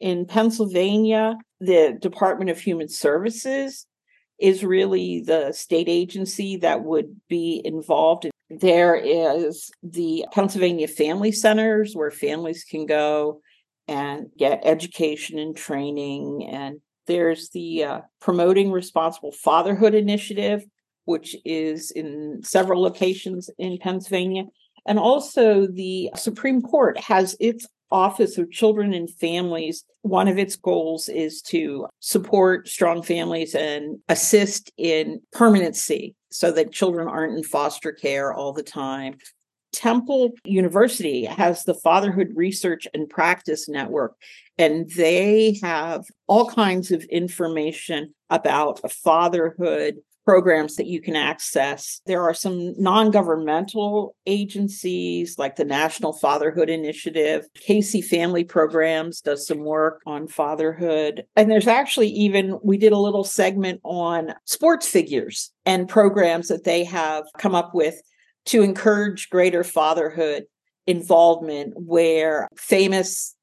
in 0.00 0.26
Pennsylvania, 0.26 1.36
the 1.62 1.96
Department 2.00 2.50
of 2.50 2.58
Human 2.58 2.88
Services 2.88 3.86
is 4.40 4.64
really 4.64 5.22
the 5.22 5.52
state 5.52 5.88
agency 5.88 6.56
that 6.56 6.82
would 6.82 7.20
be 7.28 7.62
involved. 7.64 8.28
There 8.50 8.96
is 8.96 9.70
the 9.80 10.26
Pennsylvania 10.32 10.88
Family 10.88 11.30
Centers 11.30 11.94
where 11.94 12.10
families 12.10 12.64
can 12.64 12.84
go 12.86 13.40
and 13.86 14.26
get 14.36 14.62
education 14.64 15.38
and 15.38 15.56
training. 15.56 16.48
And 16.50 16.80
there's 17.06 17.50
the 17.50 17.84
uh, 17.84 18.00
Promoting 18.20 18.72
Responsible 18.72 19.32
Fatherhood 19.32 19.94
Initiative, 19.94 20.64
which 21.04 21.36
is 21.44 21.92
in 21.92 22.40
several 22.42 22.82
locations 22.82 23.48
in 23.56 23.78
Pennsylvania. 23.78 24.44
And 24.84 24.98
also, 24.98 25.68
the 25.68 26.10
Supreme 26.16 26.60
Court 26.60 26.98
has 26.98 27.36
its 27.38 27.68
Office 27.92 28.38
of 28.38 28.50
Children 28.50 28.94
and 28.94 29.08
Families, 29.08 29.84
one 30.00 30.26
of 30.26 30.38
its 30.38 30.56
goals 30.56 31.08
is 31.08 31.42
to 31.42 31.86
support 32.00 32.66
strong 32.68 33.02
families 33.02 33.54
and 33.54 33.98
assist 34.08 34.72
in 34.76 35.20
permanency 35.32 36.16
so 36.30 36.50
that 36.52 36.72
children 36.72 37.06
aren't 37.06 37.36
in 37.36 37.44
foster 37.44 37.92
care 37.92 38.32
all 38.32 38.52
the 38.52 38.62
time. 38.62 39.18
Temple 39.72 40.32
University 40.44 41.24
has 41.24 41.64
the 41.64 41.74
Fatherhood 41.74 42.32
Research 42.34 42.86
and 42.92 43.08
Practice 43.08 43.68
Network, 43.68 44.14
and 44.58 44.90
they 44.90 45.58
have 45.62 46.04
all 46.26 46.48
kinds 46.48 46.90
of 46.90 47.02
information 47.04 48.14
about 48.28 48.80
fatherhood, 48.90 49.96
programs 50.24 50.76
that 50.76 50.86
you 50.86 51.00
can 51.00 51.16
access. 51.16 52.00
There 52.06 52.22
are 52.22 52.34
some 52.34 52.74
non 52.80 53.10
governmental 53.10 54.14
agencies 54.26 55.38
like 55.38 55.56
the 55.56 55.64
National 55.64 56.12
Fatherhood 56.12 56.70
Initiative. 56.70 57.46
Casey 57.54 58.00
Family 58.00 58.44
Programs 58.44 59.20
does 59.20 59.46
some 59.46 59.64
work 59.64 60.00
on 60.06 60.28
fatherhood. 60.28 61.24
And 61.36 61.50
there's 61.50 61.66
actually 61.66 62.08
even, 62.08 62.58
we 62.62 62.78
did 62.78 62.92
a 62.92 62.98
little 62.98 63.24
segment 63.24 63.80
on 63.84 64.34
sports 64.44 64.86
figures 64.86 65.52
and 65.66 65.88
programs 65.88 66.48
that 66.48 66.64
they 66.64 66.84
have 66.84 67.24
come 67.38 67.54
up 67.54 67.74
with 67.74 68.00
to 68.46 68.62
encourage 68.62 69.30
greater 69.30 69.64
fatherhood 69.64 70.44
involvement 70.86 71.74
where 71.76 72.48
famous 72.56 73.36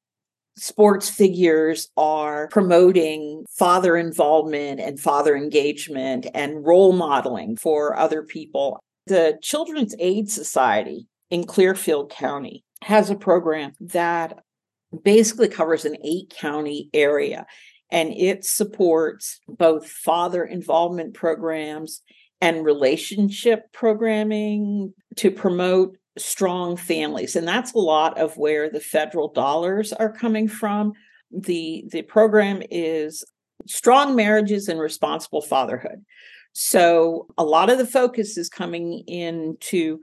sports 0.60 1.08
figures 1.08 1.88
are 1.96 2.48
promoting 2.48 3.44
father 3.50 3.96
involvement 3.96 4.78
and 4.78 5.00
father 5.00 5.34
engagement 5.34 6.26
and 6.34 6.64
role 6.64 6.92
modeling 6.92 7.56
for 7.56 7.98
other 7.98 8.22
people. 8.22 8.78
The 9.06 9.38
Children's 9.42 9.94
Aid 9.98 10.30
Society 10.30 11.06
in 11.30 11.44
Clearfield 11.44 12.10
County 12.10 12.62
has 12.82 13.08
a 13.08 13.16
program 13.16 13.72
that 13.80 14.38
basically 15.02 15.48
covers 15.48 15.84
an 15.84 15.96
eight 16.04 16.34
county 16.36 16.90
area 16.92 17.46
and 17.90 18.12
it 18.12 18.44
supports 18.44 19.40
both 19.48 19.88
father 19.88 20.44
involvement 20.44 21.14
programs 21.14 22.02
and 22.40 22.64
relationship 22.64 23.72
programming 23.72 24.94
to 25.16 25.30
promote 25.30 25.96
strong 26.18 26.76
families 26.76 27.36
and 27.36 27.46
that's 27.46 27.72
a 27.72 27.78
lot 27.78 28.18
of 28.18 28.36
where 28.36 28.68
the 28.68 28.80
federal 28.80 29.28
dollars 29.28 29.92
are 29.92 30.12
coming 30.12 30.48
from. 30.48 30.92
The 31.30 31.84
the 31.90 32.02
program 32.02 32.62
is 32.70 33.24
strong 33.66 34.16
marriages 34.16 34.68
and 34.68 34.80
responsible 34.80 35.42
fatherhood. 35.42 36.04
So 36.52 37.28
a 37.38 37.44
lot 37.44 37.70
of 37.70 37.78
the 37.78 37.86
focus 37.86 38.36
is 38.36 38.48
coming 38.48 39.04
into 39.06 40.00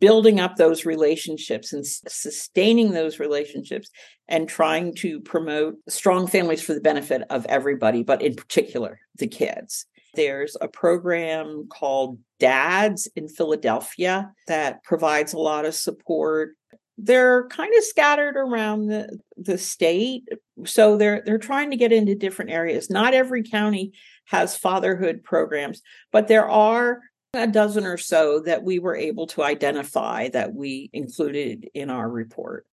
building 0.00 0.38
up 0.38 0.56
those 0.56 0.84
relationships 0.84 1.72
and 1.72 1.84
sustaining 1.86 2.92
those 2.92 3.18
relationships 3.18 3.90
and 4.28 4.48
trying 4.48 4.94
to 4.94 5.20
promote 5.20 5.76
strong 5.88 6.26
families 6.26 6.62
for 6.62 6.74
the 6.74 6.80
benefit 6.80 7.22
of 7.30 7.46
everybody 7.46 8.02
but 8.02 8.20
in 8.20 8.34
particular 8.34 9.00
the 9.16 9.26
kids 9.26 9.86
there's 10.14 10.56
a 10.60 10.68
program 10.68 11.66
called 11.68 12.18
DADS 12.38 13.08
in 13.16 13.28
Philadelphia 13.28 14.32
that 14.46 14.82
provides 14.84 15.32
a 15.32 15.38
lot 15.38 15.64
of 15.64 15.74
support. 15.74 16.54
They're 16.96 17.48
kind 17.48 17.74
of 17.76 17.84
scattered 17.84 18.36
around 18.36 18.86
the, 18.86 19.18
the 19.36 19.58
state. 19.58 20.28
So 20.64 20.96
they're 20.96 21.22
they're 21.24 21.38
trying 21.38 21.70
to 21.70 21.76
get 21.76 21.92
into 21.92 22.14
different 22.14 22.52
areas. 22.52 22.90
Not 22.90 23.14
every 23.14 23.42
county 23.42 23.92
has 24.26 24.56
fatherhood 24.56 25.22
programs, 25.24 25.82
but 26.12 26.28
there 26.28 26.48
are 26.48 27.00
a 27.34 27.46
dozen 27.46 27.84
or 27.84 27.96
so 27.96 28.40
that 28.40 28.62
we 28.62 28.78
were 28.78 28.96
able 28.96 29.26
to 29.26 29.42
identify 29.42 30.28
that 30.28 30.54
we 30.54 30.88
included 30.92 31.68
in 31.74 31.90
our 31.90 32.08
report. 32.08 32.66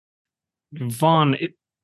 Vaughn, 0.72 1.36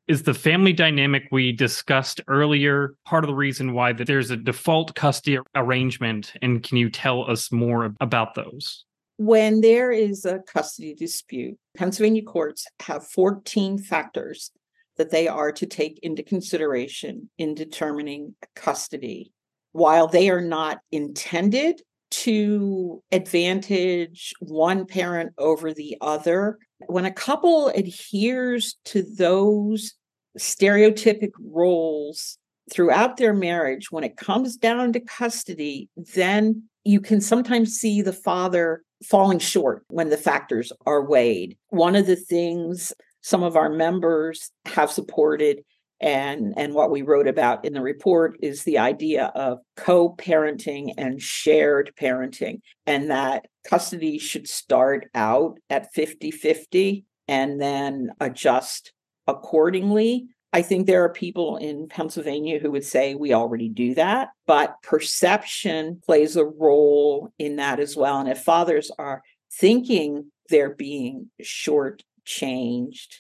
is 0.07 0.23
the 0.23 0.35
family 0.35 0.73
dynamic 0.73 1.25
we 1.31 1.53
discussed 1.53 2.21
earlier 2.29 2.95
part 3.05 3.25
of 3.25 3.29
the 3.29 3.35
reason 3.35 3.73
why 3.73 3.93
that 3.93 4.07
there's 4.07 4.31
a 4.31 4.37
default 4.37 4.95
custody 4.95 5.39
arrangement 5.55 6.33
and 6.43 6.63
can 6.63 6.77
you 6.77 6.91
tell 6.91 7.29
us 7.31 7.51
more 7.51 7.95
about 8.01 8.35
those? 8.35 8.85
When 9.17 9.61
there 9.61 9.93
is 9.93 10.25
a 10.25 10.41
custody 10.41 10.95
dispute 10.95 11.57
pennsylvania 11.77 12.23
courts 12.23 12.67
have 12.81 13.07
14 13.07 13.79
factors 13.79 14.51
that 14.97 15.11
they 15.11 15.27
are 15.27 15.53
to 15.53 15.67
take 15.67 15.99
into 16.03 16.23
consideration 16.23 17.29
in 17.39 17.55
determining 17.55 18.35
custody. 18.55 19.33
While 19.73 20.07
they 20.07 20.31
are 20.31 20.41
not 20.41 20.79
intended 20.93 21.83
to 22.23 23.03
advantage 23.11 24.33
one 24.41 24.87
parent 24.87 25.33
over 25.39 25.73
the 25.73 25.97
other. 26.01 26.59
When 26.87 27.05
a 27.05 27.13
couple 27.13 27.69
adheres 27.69 28.77
to 28.87 29.03
those 29.03 29.95
stereotypic 30.39 31.33
roles 31.41 32.39
throughout 32.73 33.17
their 33.17 33.35
marriage, 33.35 33.91
when 33.91 34.05
it 34.05 34.17
comes 34.17 34.57
down 34.57 34.93
to 34.93 35.01
custody, 35.01 35.89
then 36.15 36.63
you 36.85 37.01
can 37.01 37.21
sometimes 37.21 37.75
see 37.75 38.01
the 38.01 38.13
father 38.13 38.83
falling 39.05 39.39
short 39.39 39.85
when 39.89 40.11
the 40.11 40.17
factors 40.17 40.73
are 40.87 41.05
weighed. 41.05 41.57
One 41.71 41.97
of 41.97 42.07
the 42.07 42.17
things 42.17 42.93
some 43.23 43.43
of 43.43 43.57
our 43.57 43.71
members 43.71 44.51
have 44.67 44.91
supported 44.91 45.65
and 46.01 46.55
and 46.57 46.75
what 46.75 46.91
we 46.91 47.03
wrote 47.03 47.29
about 47.29 47.65
in 47.65 47.73
the 47.73 47.81
report 47.81 48.37
is 48.43 48.65
the 48.65 48.79
idea 48.79 49.33
of 49.35 49.59
co-parenting 49.77 50.93
and 50.99 51.23
shared 51.23 51.93
parenting 52.01 52.61
and 52.87 53.11
that 53.11 53.47
custody 53.65 54.19
should 54.19 54.49
start 54.49 55.09
out 55.15 55.59
at 55.71 55.95
50-50 55.95 57.05
and 57.29 57.61
then 57.61 58.11
adjust 58.21 58.93
accordingly 59.27 60.27
I 60.55 60.63
think 60.63 60.87
there 60.87 61.03
are 61.03 61.13
people 61.13 61.57
in 61.57 61.89
Pennsylvania 61.89 62.61
who 62.61 62.71
would 62.71 62.85
say 62.85 63.17
we 63.17 63.35
already 63.35 63.69
do 63.69 63.93
that, 63.97 64.29
but 64.47 64.77
perception 64.85 66.01
plays 66.07 66.37
a 66.37 66.45
role 66.45 67.33
in 67.41 67.57
that 67.57 67.81
as 67.81 67.97
well. 67.97 68.21
And 68.21 68.29
if 68.29 68.45
fathers 68.45 68.89
are 68.97 69.23
thinking 69.53 70.31
they're 70.49 70.77
being 70.77 71.29
shortchanged, 71.43 73.17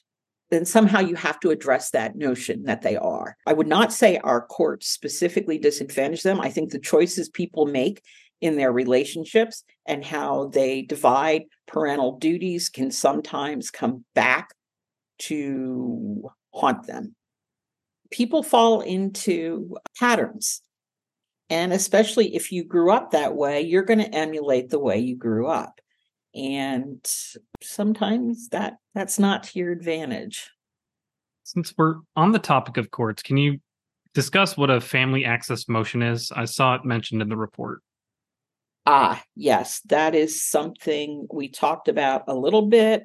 then 0.50 0.64
somehow 0.64 1.00
you 1.00 1.14
have 1.16 1.40
to 1.40 1.50
address 1.50 1.90
that 1.90 2.16
notion 2.16 2.64
that 2.64 2.82
they 2.82 2.96
are. 2.96 3.36
I 3.46 3.52
would 3.52 3.66
not 3.66 3.92
say 3.92 4.18
our 4.18 4.46
courts 4.46 4.88
specifically 4.88 5.58
disadvantage 5.58 6.22
them. 6.22 6.40
I 6.40 6.50
think 6.50 6.70
the 6.70 6.78
choices 6.78 7.28
people 7.28 7.66
make 7.66 8.02
in 8.40 8.56
their 8.56 8.72
relationships 8.72 9.64
and 9.86 10.04
how 10.04 10.48
they 10.48 10.82
divide 10.82 11.44
parental 11.66 12.18
duties 12.18 12.68
can 12.68 12.90
sometimes 12.90 13.70
come 13.70 14.04
back 14.14 14.50
to 15.18 16.28
haunt 16.52 16.86
them. 16.86 17.14
People 18.10 18.42
fall 18.42 18.80
into 18.80 19.76
patterns. 19.98 20.60
And 21.50 21.72
especially 21.72 22.34
if 22.34 22.52
you 22.52 22.64
grew 22.64 22.90
up 22.90 23.10
that 23.10 23.34
way, 23.34 23.60
you're 23.60 23.82
going 23.82 23.98
to 23.98 24.14
emulate 24.14 24.70
the 24.70 24.78
way 24.78 24.98
you 24.98 25.16
grew 25.16 25.46
up. 25.46 25.80
And 26.34 27.04
sometimes 27.62 28.48
that 28.48 28.74
that's 28.94 29.18
not 29.18 29.44
to 29.44 29.58
your 29.58 29.72
advantage. 29.72 30.50
Since 31.44 31.74
we're 31.76 31.96
on 32.16 32.32
the 32.32 32.38
topic 32.38 32.76
of 32.76 32.90
courts, 32.90 33.22
can 33.22 33.36
you 33.36 33.60
discuss 34.14 34.56
what 34.56 34.70
a 34.70 34.80
family 34.80 35.24
access 35.24 35.68
motion 35.68 36.02
is? 36.02 36.32
I 36.34 36.46
saw 36.46 36.74
it 36.74 36.84
mentioned 36.84 37.22
in 37.22 37.28
the 37.28 37.36
report. 37.36 37.80
Ah, 38.86 39.22
yes, 39.34 39.80
that 39.86 40.14
is 40.14 40.44
something 40.44 41.26
we 41.32 41.48
talked 41.48 41.88
about 41.88 42.24
a 42.28 42.34
little 42.34 42.66
bit. 42.66 43.04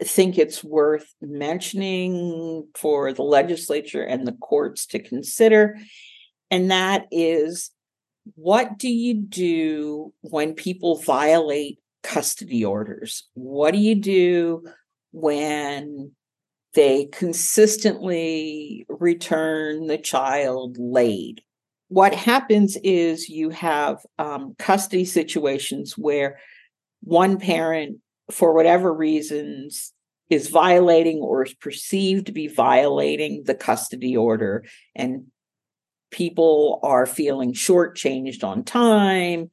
I 0.00 0.04
think 0.04 0.38
it's 0.38 0.62
worth 0.62 1.12
mentioning 1.20 2.68
for 2.76 3.12
the 3.12 3.22
legislature 3.22 4.02
and 4.02 4.26
the 4.26 4.32
courts 4.32 4.86
to 4.86 5.00
consider. 5.00 5.76
And 6.50 6.70
that 6.70 7.06
is 7.10 7.70
what 8.36 8.78
do 8.78 8.88
you 8.88 9.14
do 9.14 10.12
when 10.20 10.54
people 10.54 10.98
violate 10.98 11.78
custody 12.02 12.64
orders? 12.64 13.28
What 13.34 13.72
do 13.72 13.78
you 13.78 13.94
do 13.94 14.64
when 15.12 16.12
they 16.74 17.06
consistently 17.06 18.86
return 18.88 19.86
the 19.86 19.98
child 19.98 20.76
late? 20.78 21.40
What 21.88 22.14
happens 22.14 22.76
is 22.84 23.28
you 23.28 23.50
have 23.50 23.98
um, 24.18 24.54
custody 24.58 25.04
situations 25.04 25.96
where 25.96 26.38
one 27.00 27.38
parent, 27.38 27.98
for 28.30 28.52
whatever 28.52 28.92
reasons, 28.92 29.92
is 30.28 30.50
violating 30.50 31.18
or 31.18 31.44
is 31.44 31.54
perceived 31.54 32.26
to 32.26 32.32
be 32.32 32.48
violating 32.48 33.44
the 33.44 33.54
custody 33.54 34.16
order 34.16 34.64
and 34.94 35.24
people 36.10 36.80
are 36.82 37.06
feeling 37.06 37.52
shortchanged 37.52 38.44
on 38.44 38.64
time. 38.64 39.50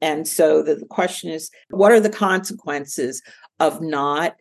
And 0.00 0.26
so 0.28 0.62
the, 0.62 0.76
the 0.76 0.86
question 0.86 1.30
is 1.30 1.50
what 1.70 1.92
are 1.92 2.00
the 2.00 2.10
consequences 2.10 3.22
of 3.60 3.80
not 3.80 4.36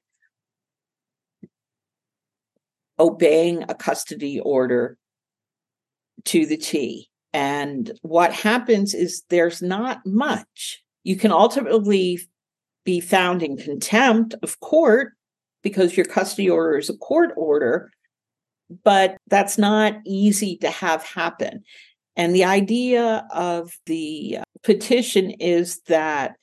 obeying 3.00 3.64
a 3.64 3.76
custody 3.76 4.40
order 4.40 4.98
to 6.26 6.46
the 6.46 6.58
T? 6.58 7.10
And 7.34 7.92
what 8.02 8.32
happens 8.34 8.94
is 8.94 9.24
there's 9.30 9.62
not 9.62 10.06
much. 10.06 10.82
You 11.04 11.18
can 11.18 11.32
ultimately 11.32 12.20
be 12.86 13.00
found 13.00 13.44
in 13.44 13.58
contempt 13.58 14.36
of 14.42 14.60
court 14.60 15.14
because 15.62 15.98
your 15.98 16.06
custody 16.06 16.50
order 16.50 16.78
is 16.78 16.90
a 16.90 16.98
court 16.98 17.32
order, 17.36 17.92
but 18.84 19.18
that's 19.28 19.58
not 19.58 19.96
easy 20.06 20.58
to 20.58 20.70
have 20.70 21.04
happen. 21.04 21.64
And 22.16 22.34
the 22.34 22.46
idea 22.46 23.28
of 23.32 23.74
the 23.86 24.38
uh, 24.40 24.44
petition 24.64 25.32
is 25.32 25.82
that 25.88 26.36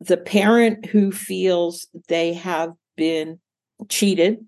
the 0.00 0.16
parent 0.16 0.86
who 0.86 1.12
feels 1.12 1.86
they 2.08 2.32
have 2.34 2.72
been 2.96 3.38
cheated 3.88 4.44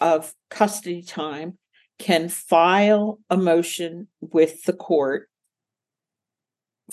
of 0.00 0.32
custody 0.50 1.02
time 1.02 1.58
can 1.98 2.28
file 2.28 3.18
a 3.30 3.36
motion 3.36 4.08
with 4.20 4.64
the 4.64 4.72
court 4.72 5.28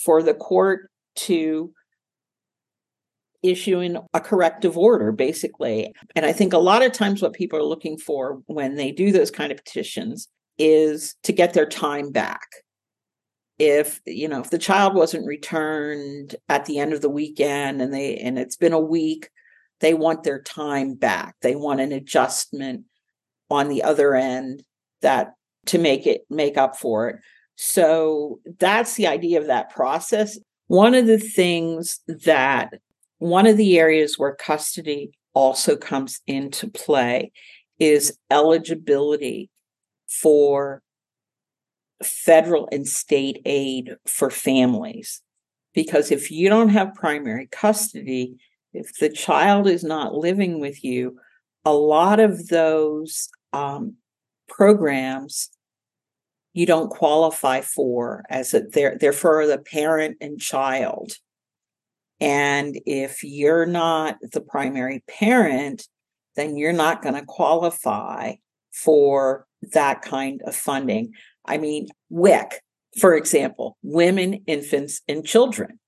for 0.00 0.22
the 0.22 0.34
court 0.34 0.90
to 1.14 1.72
issuing 3.42 3.96
a 4.14 4.20
corrective 4.20 4.78
order, 4.78 5.10
basically. 5.10 5.92
And 6.14 6.24
I 6.24 6.32
think 6.32 6.52
a 6.52 6.58
lot 6.58 6.84
of 6.84 6.92
times 6.92 7.20
what 7.20 7.32
people 7.32 7.58
are 7.58 7.64
looking 7.64 7.98
for 7.98 8.40
when 8.46 8.76
they 8.76 8.92
do 8.92 9.10
those 9.10 9.30
kind 9.30 9.50
of 9.50 9.58
petitions 9.64 10.28
is 10.58 11.16
to 11.24 11.32
get 11.32 11.52
their 11.52 11.66
time 11.66 12.10
back. 12.10 12.46
If 13.64 14.00
you 14.06 14.26
know, 14.26 14.40
if 14.40 14.50
the 14.50 14.58
child 14.58 14.96
wasn't 14.96 15.24
returned 15.24 16.34
at 16.48 16.64
the 16.64 16.80
end 16.80 16.92
of 16.92 17.00
the 17.00 17.08
weekend 17.08 17.80
and 17.80 17.94
they 17.94 18.16
and 18.16 18.36
it's 18.36 18.56
been 18.56 18.72
a 18.72 18.80
week, 18.80 19.30
they 19.78 19.94
want 19.94 20.24
their 20.24 20.42
time 20.42 20.94
back. 20.94 21.36
They 21.42 21.54
want 21.54 21.80
an 21.80 21.92
adjustment 21.92 22.86
on 23.48 23.68
the 23.68 23.84
other 23.84 24.16
end 24.16 24.64
that 25.00 25.34
to 25.66 25.78
make 25.78 26.08
it 26.08 26.22
make 26.28 26.58
up 26.58 26.76
for 26.76 27.08
it. 27.08 27.20
So 27.54 28.40
that's 28.58 28.94
the 28.96 29.06
idea 29.06 29.40
of 29.40 29.46
that 29.46 29.70
process. 29.70 30.40
One 30.66 30.96
of 30.96 31.06
the 31.06 31.20
things 31.20 32.00
that 32.08 32.74
one 33.18 33.46
of 33.46 33.56
the 33.56 33.78
areas 33.78 34.18
where 34.18 34.34
custody 34.34 35.12
also 35.34 35.76
comes 35.76 36.20
into 36.26 36.68
play 36.68 37.30
is 37.78 38.18
eligibility 38.28 39.50
for 40.08 40.82
federal 42.02 42.68
and 42.72 42.86
state 42.86 43.40
aid 43.44 43.96
for 44.06 44.30
families. 44.30 45.22
Because 45.74 46.10
if 46.10 46.30
you 46.30 46.48
don't 46.48 46.68
have 46.68 46.94
primary 46.94 47.48
custody, 47.50 48.36
if 48.72 48.98
the 48.98 49.08
child 49.08 49.66
is 49.66 49.84
not 49.84 50.14
living 50.14 50.60
with 50.60 50.84
you, 50.84 51.18
a 51.64 51.72
lot 51.72 52.20
of 52.20 52.48
those 52.48 53.28
um, 53.52 53.96
programs 54.48 55.50
you 56.54 56.66
don't 56.66 56.90
qualify 56.90 57.62
for 57.62 58.24
as 58.28 58.52
a, 58.52 58.60
they're 58.60 58.98
they're 58.98 59.14
for 59.14 59.46
the 59.46 59.56
parent 59.56 60.18
and 60.20 60.38
child 60.38 61.14
and 62.22 62.78
if 62.86 63.24
you're 63.24 63.66
not 63.66 64.16
the 64.20 64.40
primary 64.40 65.02
parent, 65.08 65.88
then 66.36 66.56
you're 66.56 66.72
not 66.72 67.02
going 67.02 67.16
to 67.16 67.24
qualify 67.24 68.34
for 68.72 69.44
that 69.72 70.02
kind 70.02 70.40
of 70.46 70.54
funding. 70.54 71.14
I 71.44 71.58
mean, 71.58 71.88
WIC, 72.10 72.60
for 72.98 73.14
example, 73.14 73.76
women, 73.82 74.42
infants, 74.46 75.00
and 75.08 75.24
children. 75.24 75.78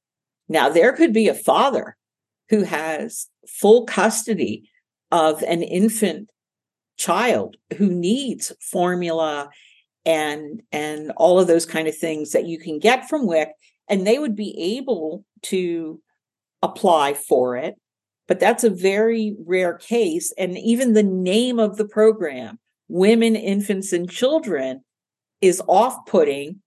Now, 0.48 0.68
there 0.68 0.92
could 0.92 1.12
be 1.12 1.28
a 1.28 1.34
father 1.34 1.96
who 2.50 2.64
has 2.64 3.28
full 3.48 3.84
custody 3.86 4.68
of 5.10 5.42
an 5.42 5.62
infant 5.62 6.30
child 6.96 7.56
who 7.76 7.88
needs 7.88 8.52
formula 8.60 9.48
and 10.06 10.62
and 10.70 11.12
all 11.16 11.40
of 11.40 11.46
those 11.46 11.66
kind 11.66 11.88
of 11.88 11.96
things 11.96 12.32
that 12.32 12.46
you 12.46 12.58
can 12.58 12.78
get 12.78 13.08
from 13.08 13.26
WIC 13.26 13.48
and 13.88 14.06
they 14.06 14.18
would 14.18 14.36
be 14.36 14.78
able 14.78 15.24
to 15.42 16.00
apply 16.62 17.14
for 17.14 17.56
it, 17.56 17.74
but 18.26 18.40
that's 18.40 18.64
a 18.64 18.70
very 18.70 19.36
rare 19.44 19.74
case. 19.74 20.32
And 20.38 20.56
even 20.58 20.92
the 20.92 21.02
name 21.02 21.58
of 21.58 21.76
the 21.76 21.86
program, 21.86 22.58
Women, 22.88 23.36
Infants, 23.36 23.92
and 23.92 24.10
Children, 24.10 24.82
is 25.46 25.62
off 25.66 26.07
putting 26.07 26.61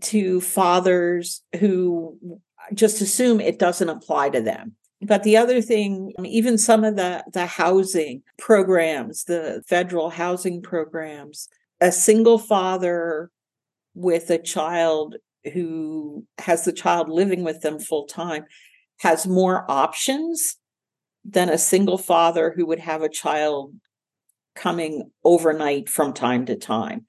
to 0.00 0.40
fathers 0.40 1.42
who 1.58 2.40
just 2.74 3.00
assume 3.00 3.40
it 3.40 3.58
doesn't 3.58 3.88
apply 3.88 4.30
to 4.30 4.40
them. 4.40 4.74
But 5.02 5.22
the 5.22 5.36
other 5.36 5.60
thing, 5.60 6.12
even 6.24 6.58
some 6.58 6.82
of 6.84 6.96
the, 6.96 7.22
the 7.32 7.46
housing 7.46 8.22
programs, 8.38 9.24
the 9.24 9.62
federal 9.66 10.10
housing 10.10 10.62
programs, 10.62 11.48
a 11.80 11.92
single 11.92 12.38
father 12.38 13.30
with 13.94 14.30
a 14.30 14.38
child 14.38 15.16
who 15.52 16.24
has 16.38 16.64
the 16.64 16.72
child 16.72 17.08
living 17.08 17.44
with 17.44 17.60
them 17.60 17.78
full 17.78 18.06
time 18.06 18.44
has 18.98 19.26
more 19.26 19.70
options 19.70 20.56
than 21.24 21.48
a 21.48 21.58
single 21.58 21.98
father 21.98 22.52
who 22.56 22.66
would 22.66 22.78
have 22.78 23.02
a 23.02 23.08
child 23.08 23.72
coming 24.56 25.10
overnight 25.24 25.88
from 25.88 26.12
time 26.12 26.46
to 26.46 26.56
time 26.56 27.06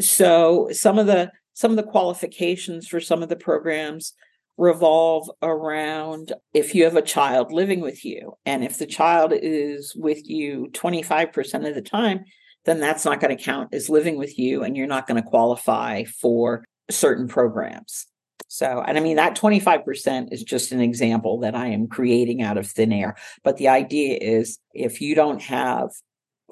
so 0.00 0.68
some 0.72 0.98
of 0.98 1.06
the 1.06 1.30
some 1.54 1.70
of 1.70 1.76
the 1.76 1.90
qualifications 1.90 2.86
for 2.86 3.00
some 3.00 3.22
of 3.22 3.28
the 3.28 3.36
programs 3.36 4.12
revolve 4.56 5.28
around 5.42 6.32
if 6.52 6.74
you 6.74 6.84
have 6.84 6.96
a 6.96 7.02
child 7.02 7.50
living 7.52 7.80
with 7.80 8.04
you 8.04 8.34
and 8.46 8.62
if 8.62 8.78
the 8.78 8.86
child 8.86 9.32
is 9.34 9.92
with 9.96 10.28
you 10.28 10.68
25% 10.72 11.68
of 11.68 11.74
the 11.74 11.82
time 11.82 12.24
then 12.64 12.80
that's 12.80 13.04
not 13.04 13.20
going 13.20 13.36
to 13.36 13.42
count 13.42 13.74
as 13.74 13.90
living 13.90 14.16
with 14.16 14.38
you 14.38 14.62
and 14.62 14.76
you're 14.76 14.86
not 14.86 15.06
going 15.06 15.22
to 15.22 15.28
qualify 15.28 16.04
for 16.04 16.64
certain 16.90 17.28
programs. 17.28 18.06
So, 18.48 18.82
and 18.86 18.96
I 18.96 19.00
mean, 19.00 19.16
that 19.16 19.36
25% 19.36 20.32
is 20.32 20.42
just 20.42 20.72
an 20.72 20.80
example 20.80 21.40
that 21.40 21.54
I 21.54 21.68
am 21.68 21.88
creating 21.88 22.42
out 22.42 22.56
of 22.56 22.66
thin 22.66 22.92
air. 22.92 23.16
But 23.42 23.56
the 23.56 23.68
idea 23.68 24.18
is 24.20 24.58
if 24.72 25.00
you 25.00 25.14
don't 25.14 25.42
have 25.42 25.90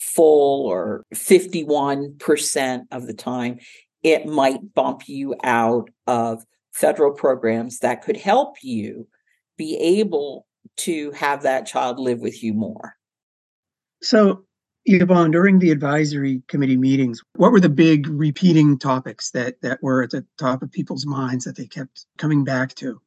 full 0.01 0.67
or 0.67 1.05
51% 1.15 2.83
of 2.91 3.07
the 3.07 3.15
time, 3.15 3.59
it 4.03 4.27
might 4.27 4.75
bump 4.75 5.09
you 5.09 5.35
out 5.43 5.91
of 6.07 6.45
federal 6.73 7.13
programs 7.13 7.79
that 7.81 8.03
could 8.03 8.17
help 8.17 8.57
you 8.63 9.07
be 9.57 9.77
able 9.77 10.47
to 10.77 11.11
have 11.13 11.43
that 11.43 11.67
child 11.67 11.99
live 11.99 12.21
with 12.21 12.43
you 12.43 12.55
more. 12.55 12.97
So, 14.03 14.45
Yvonne, 14.87 15.31
during 15.31 15.61
the 15.61 15.71
advisory 15.71 16.43
committee 16.49 16.77
meetings, 16.77 17.23
what 17.37 17.53
were 17.53 17.61
the 17.61 17.69
big 17.69 18.09
repeating 18.09 18.79
topics 18.79 19.31
that, 19.31 19.61
that 19.63 19.79
were 19.83 20.03
at 20.03 20.11
the 20.11 20.27
top 20.39 20.63
of 20.63 20.73
people's 20.73 21.07
minds 21.07 21.45
that 21.45 21.57
they 21.57 21.67
kept 21.67 22.07
coming 22.19 22.43
back 22.43 22.75
to? 22.77 23.01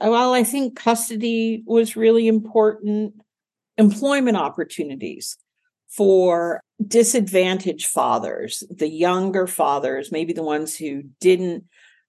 Well, 0.00 0.32
I 0.34 0.42
think 0.42 0.76
custody 0.76 1.62
was 1.66 1.94
really 1.94 2.26
important. 2.26 3.14
Employment 3.76 4.36
opportunities 4.36 5.36
for 5.90 6.60
disadvantaged 6.86 7.86
fathers, 7.86 8.62
the 8.70 8.88
younger 8.88 9.46
fathers, 9.46 10.12
maybe 10.12 10.32
the 10.32 10.42
ones 10.42 10.76
who 10.76 11.02
didn't 11.20 11.64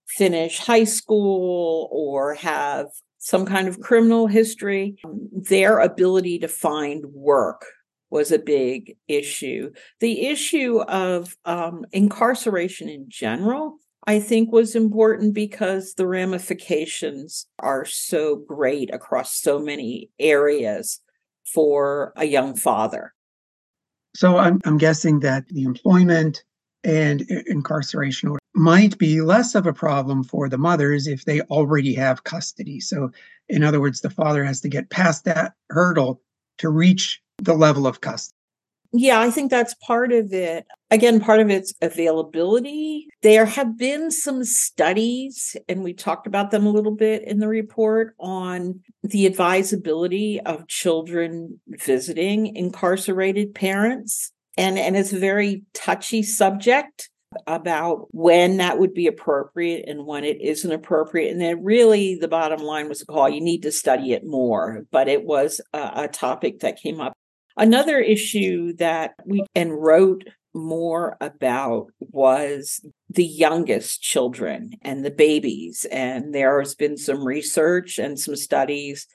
finish 0.08 0.60
high 0.60 0.84
school 0.84 1.89
or 1.91 2.36
have 2.36 2.88
some 3.17 3.46
kind 3.46 3.67
of 3.67 3.80
criminal 3.80 4.28
history. 4.28 4.96
Their 5.32 5.80
ability 5.80 6.39
to 6.39 6.48
find 6.48 7.06
work 7.06 7.65
was 8.10 8.32
a 8.32 8.39
big 8.39 8.98
issue. 9.08 9.72
The 10.00 10.28
issue 10.28 10.82
of 10.82 11.36
um, 11.46 11.86
incarceration 11.91 12.89
in 12.89 13.06
general, 13.08 13.78
I 14.06 14.20
think, 14.20 14.52
was 14.52 14.76
important 14.76 15.34
because 15.34 15.94
the 15.94 16.08
ramifications 16.08 17.46
are 17.60 17.86
so 17.86 18.36
great 18.36 18.94
across 18.94 19.39
so 19.39 19.60
many 19.60 20.10
areas 20.20 21.00
for 21.46 22.12
a 22.17 22.26
young 22.26 22.56
father. 22.56 23.13
So 24.15 24.38
I'm, 24.38 24.60
I'm 24.65 24.78
guessing 24.78 25.19
that 25.21 25.47
the 25.47 25.63
employment 25.63 26.43
and 26.84 27.21
incarceration 27.47 28.38
might 28.54 28.97
be 28.97 29.21
less 29.21 29.56
of 29.56 29.65
a 29.65 29.74
problem 29.74 30.24
for 30.24 30.50
the 30.50 30.58
mothers 30.58 31.08
if 31.08 31.26
they 31.26 31.41
already 31.41 31.93
have 31.93 32.24
custody. 32.24 32.80
So, 32.80 33.12
in 33.47 33.63
other 33.63 33.80
words, 33.80 34.02
the 34.02 34.10
father 34.10 34.43
has 34.43 34.62
to 34.62 34.69
get 34.69 34.89
past 34.89 35.26
that 35.26 35.54
hurdle 35.69 36.21
to 36.58 36.69
reach 36.69 37.21
the 37.38 37.54
level 37.54 37.88
of 37.88 38.02
custody. 38.02 38.36
Yeah, 38.93 39.21
I 39.21 39.32
think 39.32 39.49
that's 39.49 39.73
part 39.75 40.12
of 40.12 40.34
it. 40.34 40.65
Again, 40.89 41.21
part 41.21 41.39
of 41.39 41.49
it's 41.49 41.73
availability. 41.82 43.08
There 43.21 43.45
have 43.45 43.77
been 43.77 44.12
some 44.12 44.43
studies, 44.43 45.56
and 45.69 45.82
we 45.82 45.93
talked 45.93 46.27
about 46.27 46.51
them 46.51 46.65
a 46.65 46.71
little 46.71 46.95
bit 46.95 47.23
in 47.23 47.39
the 47.39 47.47
report 47.47 48.15
on 48.19 48.82
the 49.01 49.25
advisability 49.25 50.41
of 50.41 50.67
children 50.67 51.62
visiting 51.67 52.54
incarcerated 52.56 53.56
parents. 53.56 54.34
And, 54.58 54.77
and 54.77 54.97
it's 54.97 55.13
a 55.13 55.19
very 55.19 55.63
touchy 55.73 56.21
subject 56.21 57.10
about 57.47 58.08
when 58.12 58.58
that 58.58 58.77
would 58.77 58.93
be 58.93 59.08
appropriate 59.08 59.88
and 59.88 60.06
when 60.06 60.25
it 60.25 60.41
isn't 60.41 60.69
appropriate. 60.69 61.32
And 61.32 61.39
then, 61.39 61.63
really, 61.63 62.15
the 62.15 62.27
bottom 62.27 62.60
line 62.60 62.89
was 62.89 63.01
a 63.01 63.06
call 63.06 63.30
you 63.30 63.39
need 63.39 63.62
to 63.62 63.71
study 63.71 64.12
it 64.12 64.25
more. 64.25 64.86
But 64.91 65.08
it 65.08 65.23
was 65.23 65.62
a, 65.71 65.91
a 65.95 66.08
topic 66.10 66.60
that 66.60 66.82
came 66.82 66.99
up 66.99 67.13
Another 67.57 67.99
issue 67.99 68.73
that 68.77 69.13
we 69.25 69.45
and 69.55 69.81
wrote 69.81 70.23
more 70.53 71.17
about 71.21 71.87
was 71.99 72.85
the 73.09 73.25
youngest 73.25 74.01
children 74.01 74.71
and 74.81 75.05
the 75.05 75.11
babies. 75.11 75.85
And 75.91 76.33
there 76.33 76.59
has 76.59 76.75
been 76.75 76.97
some 76.97 77.25
research 77.25 77.97
and 77.97 78.19
some 78.19 78.35
studies 78.35 79.07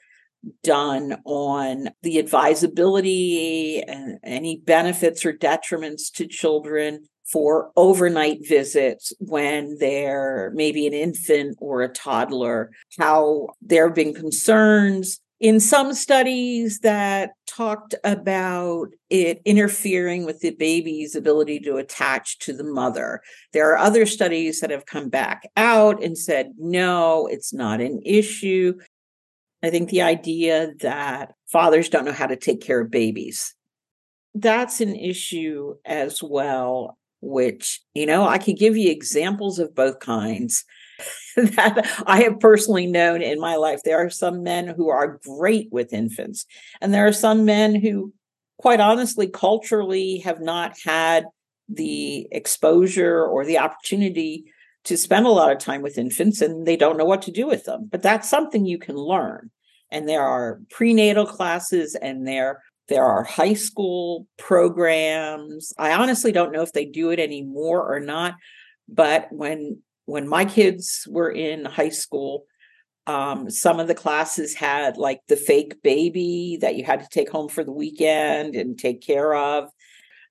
done 0.63 1.17
on 1.25 1.89
the 2.03 2.19
advisability 2.19 3.81
and 3.81 4.19
any 4.23 4.57
benefits 4.57 5.25
or 5.25 5.33
detriments 5.33 6.11
to 6.13 6.27
children 6.27 7.05
for 7.31 7.71
overnight 7.75 8.47
visits 8.47 9.11
when 9.19 9.77
they're 9.79 10.51
maybe 10.55 10.87
an 10.87 10.93
infant 10.93 11.57
or 11.59 11.81
a 11.81 11.89
toddler, 11.89 12.71
how 12.97 13.47
there 13.61 13.87
have 13.87 13.95
been 13.95 14.13
concerns 14.13 15.19
in 15.39 15.59
some 15.59 15.93
studies 15.93 16.79
that 16.79 17.31
talked 17.45 17.93
about 18.03 18.87
it 19.09 19.41
interfering 19.45 20.25
with 20.25 20.39
the 20.39 20.51
baby's 20.51 21.15
ability 21.15 21.59
to 21.59 21.77
attach 21.77 22.39
to 22.39 22.53
the 22.53 22.63
mother. 22.63 23.21
There 23.53 23.71
are 23.71 23.77
other 23.77 24.05
studies 24.05 24.59
that 24.59 24.71
have 24.71 24.85
come 24.85 25.09
back 25.09 25.43
out 25.55 26.03
and 26.03 26.17
said, 26.17 26.53
no, 26.57 27.27
it's 27.27 27.53
not 27.53 27.81
an 27.81 28.01
issue. 28.03 28.73
I 29.63 29.69
think 29.69 29.89
the 29.89 30.01
idea 30.01 30.73
that 30.81 31.33
fathers 31.51 31.89
don't 31.89 32.05
know 32.05 32.11
how 32.11 32.27
to 32.27 32.35
take 32.35 32.61
care 32.61 32.81
of 32.81 32.91
babies, 32.91 33.53
that's 34.33 34.81
an 34.81 34.95
issue 34.95 35.75
as 35.85 36.21
well, 36.21 36.97
which, 37.21 37.81
you 37.93 38.05
know, 38.05 38.27
I 38.27 38.37
could 38.37 38.57
give 38.57 38.77
you 38.77 38.91
examples 38.91 39.57
of 39.59 39.75
both 39.75 39.99
kinds. 39.99 40.63
that 41.35 42.03
I 42.05 42.21
have 42.23 42.39
personally 42.39 42.87
known 42.87 43.21
in 43.21 43.39
my 43.39 43.55
life. 43.55 43.81
There 43.83 44.03
are 44.03 44.09
some 44.09 44.43
men 44.43 44.67
who 44.67 44.89
are 44.89 45.19
great 45.23 45.69
with 45.71 45.93
infants, 45.93 46.45
and 46.81 46.93
there 46.93 47.07
are 47.07 47.13
some 47.13 47.45
men 47.45 47.75
who, 47.75 48.13
quite 48.57 48.79
honestly, 48.79 49.27
culturally 49.27 50.19
have 50.19 50.41
not 50.41 50.77
had 50.83 51.25
the 51.69 52.27
exposure 52.31 53.25
or 53.25 53.45
the 53.45 53.59
opportunity 53.59 54.45
to 54.85 54.97
spend 54.97 55.25
a 55.25 55.31
lot 55.31 55.51
of 55.51 55.57
time 55.57 55.81
with 55.81 55.97
infants 55.97 56.41
and 56.41 56.65
they 56.65 56.77
don't 56.77 56.97
know 56.97 57.05
what 57.05 57.21
to 57.23 57.31
do 57.31 57.45
with 57.45 57.65
them. 57.65 57.89
But 57.91 58.01
that's 58.01 58.29
something 58.29 58.65
you 58.65 58.79
can 58.79 58.95
learn. 58.95 59.51
And 59.91 60.07
there 60.07 60.23
are 60.23 60.61
prenatal 60.69 61.25
classes 61.25 61.95
and 61.95 62.25
there 62.25 62.63
there 62.87 63.03
are 63.03 63.23
high 63.23 63.53
school 63.53 64.27
programs. 64.37 65.73
I 65.77 65.91
honestly 65.91 66.31
don't 66.31 66.53
know 66.53 66.61
if 66.61 66.71
they 66.71 66.85
do 66.85 67.09
it 67.09 67.19
anymore 67.19 67.93
or 67.93 67.99
not, 67.99 68.35
but 68.87 69.27
when 69.29 69.81
when 70.07 70.27
my 70.27 70.45
kids 70.45 71.05
were 71.09 71.29
in 71.29 71.65
high 71.65 71.89
school, 71.89 72.45
um, 73.07 73.49
some 73.49 73.79
of 73.79 73.87
the 73.87 73.93
classes 73.93 74.55
had 74.55 74.97
like 74.97 75.19
the 75.27 75.35
fake 75.35 75.81
baby 75.83 76.57
that 76.61 76.75
you 76.75 76.85
had 76.85 77.01
to 77.01 77.09
take 77.09 77.29
home 77.29 77.49
for 77.49 77.63
the 77.63 77.73
weekend 77.73 78.55
and 78.55 78.79
take 78.79 79.01
care 79.01 79.35
of. 79.35 79.69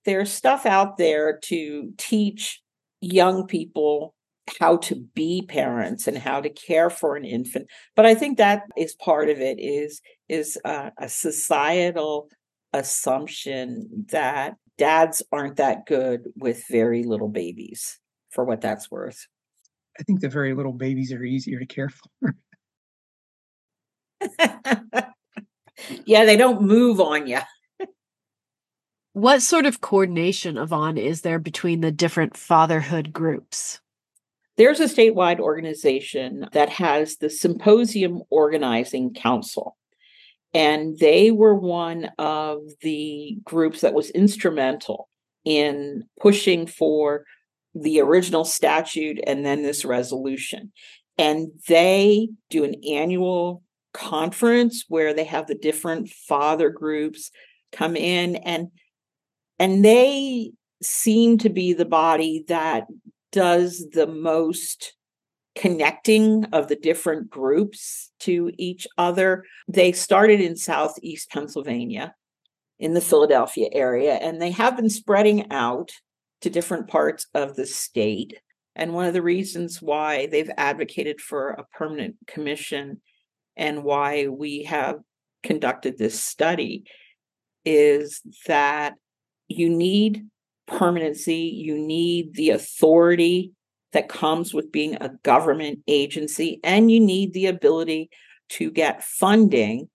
There's 0.07 0.33
stuff 0.33 0.65
out 0.65 0.97
there 0.97 1.39
to 1.45 1.93
teach 1.99 2.63
young 3.03 3.47
people 3.47 4.15
how 4.61 4.79
to 4.79 4.95
be 5.15 5.43
parents 5.47 6.09
and 6.09 6.17
how 6.17 6.41
to 6.41 6.49
care 6.49 6.89
for 6.89 7.17
an 7.17 7.25
infant 7.25 7.67
but 7.97 8.07
i 8.07 8.15
think 8.15 8.39
that 8.39 8.63
is 8.77 8.95
part 8.95 9.29
of 9.29 9.41
it 9.41 9.59
is 9.59 10.01
is 10.29 10.57
a, 10.65 10.93
a 11.01 11.09
societal 11.09 12.29
assumption 12.73 14.07
that 14.11 14.55
dads 14.79 15.21
aren't 15.33 15.57
that 15.57 15.85
good 15.85 16.29
with 16.37 16.63
very 16.71 17.03
little 17.03 17.29
babies 17.29 17.99
for 18.31 18.45
what 18.45 18.61
that's 18.61 18.89
worth 18.89 19.27
I 19.99 20.03
think 20.03 20.21
the 20.21 20.29
very 20.29 20.55
little 20.55 20.73
babies 20.73 21.13
are 21.13 21.25
easier 21.25 21.59
to 21.59 21.67
care 21.67 21.91
for. 21.91 22.35
yeah, 26.05 26.25
they 26.25 26.37
don't 26.37 26.63
move 26.63 27.01
on 27.01 27.27
you. 27.27 27.41
what 29.13 29.43
sort 29.43 29.67
of 29.67 29.81
coordination, 29.81 30.59
Yvonne, 30.59 30.99
is 30.99 31.23
there 31.23 31.39
between 31.39 31.81
the 31.81 31.93
different 31.93 32.37
fatherhood 32.37 33.13
groups? 33.13 33.81
There's 34.57 34.81
a 34.81 34.85
statewide 34.85 35.39
organization 35.39 36.49
that 36.53 36.71
has 36.71 37.17
the 37.17 37.29
Symposium 37.29 38.23
Organizing 38.31 39.13
Council. 39.13 39.77
And 40.55 40.99
they 40.99 41.31
were 41.31 41.55
one 41.55 42.11
of 42.19 42.61
the 42.81 43.37
groups 43.45 43.83
that 43.83 43.93
was 43.93 44.09
instrumental 44.11 45.11
in 45.45 46.05
pushing 46.19 46.67
for 46.67 47.25
the 47.81 48.01
original 48.01 48.45
statute 48.45 49.21
and 49.27 49.45
then 49.45 49.63
this 49.63 49.85
resolution. 49.85 50.73
And 51.19 51.49
they 51.69 52.29
do 52.51 52.65
an 52.65 52.75
annual 52.89 53.63
conference 53.93 54.85
where 54.89 55.15
they 55.15 55.25
have 55.25 55.47
the 55.47 55.55
different 55.55 56.09
father 56.11 56.71
groups 56.71 57.31
come 57.73 57.97
in 57.97 58.37
and 58.37 58.69
and 59.59 59.83
they 59.83 60.53
seem 60.83 61.39
to 61.39 61.49
be 61.49 61.73
the 61.73 61.87
body 61.87 62.45
that 62.49 62.87
does 63.33 63.87
the 63.93 64.07
most 64.07 64.95
connecting 65.57 66.45
of 66.53 66.69
the 66.69 66.77
different 66.77 67.31
groups 67.31 68.11
to 68.21 68.53
each 68.59 68.87
other. 68.99 69.45
They 69.67 69.93
started 69.93 70.43
in 70.43 70.57
southeast 70.57 71.31
Pennsylvania 71.31 72.15
in 72.79 72.93
the 72.93 73.01
Philadelphia 73.01 73.69
area 73.73 74.15
and 74.15 74.41
they 74.41 74.51
have 74.51 74.77
been 74.77 74.91
spreading 74.91 75.51
out 75.51 75.93
to 76.47 76.51
different 76.51 76.87
parts 76.87 77.27
of 77.35 77.57
the 77.57 77.67
state. 77.67 78.41
And 78.77 78.95
one 78.95 79.07
of 79.07 79.15
the 79.15 79.23
reasons 79.23 79.83
why 79.83 80.27
they've 80.27 80.51
advocated 80.57 81.21
for 81.21 81.49
a 81.49 81.65
permanent 81.77 82.15
commission 82.29 83.01
and 83.57 83.83
why 83.83 84.29
we 84.29 84.63
have 84.63 85.01
conducted 85.43 85.99
this 85.99 86.23
study 86.23 86.85
is 87.65 88.21
that 88.47 88.95
you 89.49 89.69
need 89.69 90.29
permanency, 90.69 91.53
you 91.53 91.85
need 91.85 92.35
the 92.35 92.51
authority 92.51 93.51
that 93.93 94.09
comes 94.09 94.55
with 94.55 94.71
being 94.71 94.95
a 95.01 95.11
government 95.25 95.81
agency, 95.89 96.61
and 96.63 96.93
you 96.93 97.01
need 97.01 97.33
the 97.33 97.47
ability 97.47 98.09
to 98.51 98.71
get 98.71 99.03
funding 99.03 99.89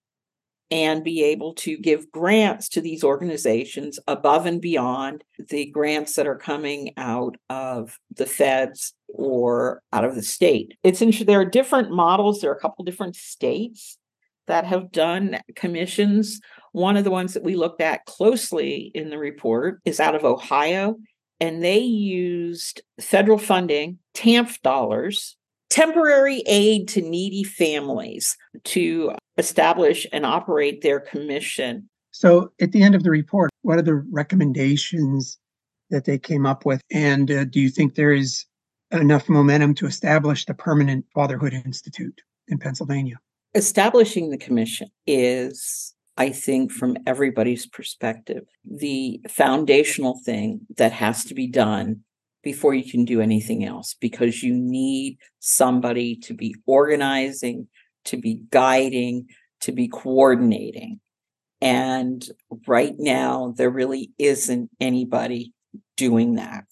and 0.71 1.03
be 1.03 1.21
able 1.21 1.53
to 1.53 1.77
give 1.77 2.09
grants 2.11 2.69
to 2.69 2.81
these 2.81 3.03
organizations 3.03 3.99
above 4.07 4.45
and 4.45 4.61
beyond 4.61 5.23
the 5.49 5.65
grants 5.65 6.15
that 6.15 6.25
are 6.25 6.37
coming 6.37 6.93
out 6.95 7.35
of 7.49 7.99
the 8.15 8.25
feds 8.25 8.93
or 9.09 9.83
out 9.91 10.05
of 10.05 10.15
the 10.15 10.23
state. 10.23 10.77
It's 10.81 11.01
interesting. 11.01 11.27
There 11.27 11.41
are 11.41 11.45
different 11.45 11.91
models. 11.91 12.39
There 12.39 12.49
are 12.49 12.55
a 12.55 12.59
couple 12.59 12.85
different 12.85 13.17
states 13.17 13.97
that 14.47 14.65
have 14.65 14.91
done 14.91 15.39
commissions. 15.55 16.39
One 16.71 16.95
of 16.95 17.03
the 17.03 17.11
ones 17.11 17.33
that 17.33 17.43
we 17.43 17.55
looked 17.55 17.81
at 17.81 18.05
closely 18.05 18.91
in 18.95 19.09
the 19.09 19.17
report 19.17 19.81
is 19.83 19.99
out 19.99 20.15
of 20.15 20.23
Ohio, 20.23 20.95
and 21.41 21.61
they 21.61 21.79
used 21.79 22.81
federal 22.99 23.37
funding, 23.37 23.99
TANF 24.13 24.61
dollars, 24.61 25.35
temporary 25.69 26.43
aid 26.47 26.87
to 26.89 27.01
needy 27.01 27.43
families 27.43 28.37
to 28.63 29.13
establish 29.37 30.07
and 30.11 30.25
operate 30.25 30.81
their 30.81 30.99
commission. 30.99 31.89
So, 32.11 32.51
at 32.59 32.71
the 32.71 32.83
end 32.83 32.95
of 32.95 33.03
the 33.03 33.11
report, 33.11 33.49
what 33.61 33.77
are 33.77 33.83
the 33.83 34.03
recommendations 34.11 35.37
that 35.89 36.05
they 36.05 36.17
came 36.17 36.45
up 36.45 36.65
with? 36.65 36.81
And 36.91 37.31
uh, 37.31 37.45
do 37.45 37.59
you 37.59 37.69
think 37.69 37.95
there 37.95 38.13
is 38.13 38.45
enough 38.91 39.29
momentum 39.29 39.73
to 39.75 39.85
establish 39.85 40.45
the 40.45 40.53
permanent 40.53 41.05
Fatherhood 41.13 41.53
Institute 41.53 42.21
in 42.47 42.57
Pennsylvania? 42.57 43.17
establishing 43.53 44.29
the 44.29 44.37
commission 44.37 44.89
is 45.05 45.93
I 46.17 46.29
think, 46.29 46.71
from 46.71 46.97
everybody's 47.07 47.65
perspective, 47.65 48.43
the 48.69 49.21
foundational 49.29 50.19
thing 50.23 50.61
that 50.77 50.91
has 50.91 51.23
to 51.25 51.33
be 51.33 51.47
done 51.47 52.01
before 52.43 52.73
you 52.73 52.89
can 52.89 53.05
do 53.05 53.21
anything 53.21 53.63
else, 53.63 53.95
because 53.99 54.43
you 54.43 54.53
need 54.53 55.17
somebody 55.39 56.17
to 56.17 56.33
be 56.33 56.53
organizing, 56.65 57.67
to 58.05 58.17
be 58.17 58.41
guiding, 58.51 59.27
to 59.61 59.71
be 59.71 59.87
coordinating. 59.87 60.99
And 61.61 62.27
right 62.67 62.95
now, 62.97 63.53
there 63.57 63.69
really 63.69 64.11
isn't 64.17 64.69
anybody 64.79 65.53
doing 65.97 66.35
that. 66.35 66.65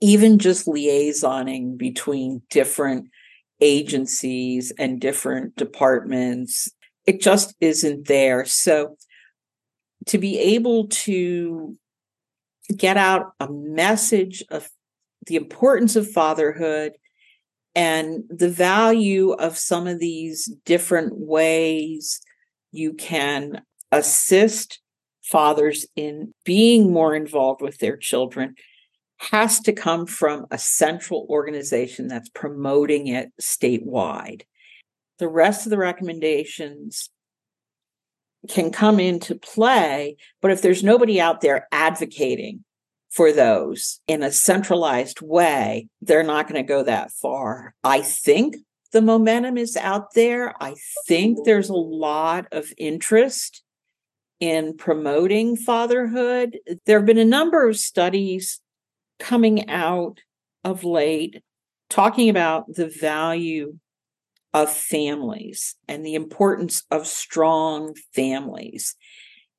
Even 0.00 0.38
just 0.38 0.66
liaisoning 0.66 1.78
between 1.78 2.42
different 2.50 3.08
agencies 3.60 4.72
and 4.76 5.00
different 5.00 5.54
departments 5.54 6.68
it 7.06 7.20
just 7.20 7.54
isn't 7.60 8.06
there. 8.06 8.44
So 8.44 8.96
to 10.06 10.18
be 10.18 10.38
able 10.38 10.88
to 10.88 11.76
get 12.76 12.96
out 12.96 13.32
a 13.40 13.48
message 13.50 14.42
of 14.50 14.68
the 15.26 15.36
importance 15.36 15.96
of 15.96 16.10
fatherhood 16.10 16.92
and 17.74 18.24
the 18.28 18.50
value 18.50 19.32
of 19.32 19.56
some 19.56 19.86
of 19.86 19.98
these 19.98 20.46
different 20.64 21.12
ways 21.16 22.20
you 22.70 22.92
can 22.94 23.62
assist 23.90 24.80
fathers 25.22 25.86
in 25.96 26.32
being 26.44 26.92
more 26.92 27.14
involved 27.14 27.62
with 27.62 27.78
their 27.78 27.96
children 27.96 28.54
has 29.30 29.60
to 29.60 29.72
come 29.72 30.04
from 30.04 30.46
a 30.50 30.58
central 30.58 31.26
organization 31.30 32.08
that's 32.08 32.28
promoting 32.30 33.06
it 33.06 33.30
statewide 33.40 34.42
the 35.22 35.28
rest 35.28 35.66
of 35.66 35.70
the 35.70 35.78
recommendations 35.78 37.08
can 38.48 38.72
come 38.72 38.98
into 38.98 39.36
play. 39.36 40.16
But 40.40 40.50
if 40.50 40.62
there's 40.62 40.82
nobody 40.82 41.20
out 41.20 41.40
there 41.40 41.68
advocating 41.70 42.64
for 43.12 43.30
those 43.30 44.00
in 44.08 44.22
a 44.22 44.32
centralized 44.32 45.20
way, 45.20 45.88
they're 46.00 46.22
not 46.22 46.48
going 46.48 46.62
to 46.62 46.66
go 46.66 46.82
that 46.82 47.10
far. 47.10 47.74
I 47.84 48.00
think 48.00 48.56
the 48.92 49.02
momentum 49.02 49.58
is 49.58 49.76
out 49.76 50.14
there. 50.14 50.54
I 50.60 50.74
think 51.06 51.44
there's 51.44 51.68
a 51.68 51.74
lot 51.74 52.46
of 52.52 52.72
interest 52.78 53.62
in 54.40 54.76
promoting 54.76 55.56
fatherhood. 55.56 56.58
There 56.86 56.98
have 56.98 57.06
been 57.06 57.18
a 57.18 57.24
number 57.24 57.68
of 57.68 57.76
studies 57.76 58.60
coming 59.18 59.68
out 59.68 60.18
of 60.64 60.82
late 60.82 61.42
talking 61.90 62.30
about 62.30 62.64
the 62.74 62.88
value 62.88 63.78
of 64.54 64.72
families 64.72 65.76
and 65.86 66.04
the 66.04 66.14
importance 66.14 66.84
of 66.90 67.06
strong 67.06 67.94
families 68.14 68.96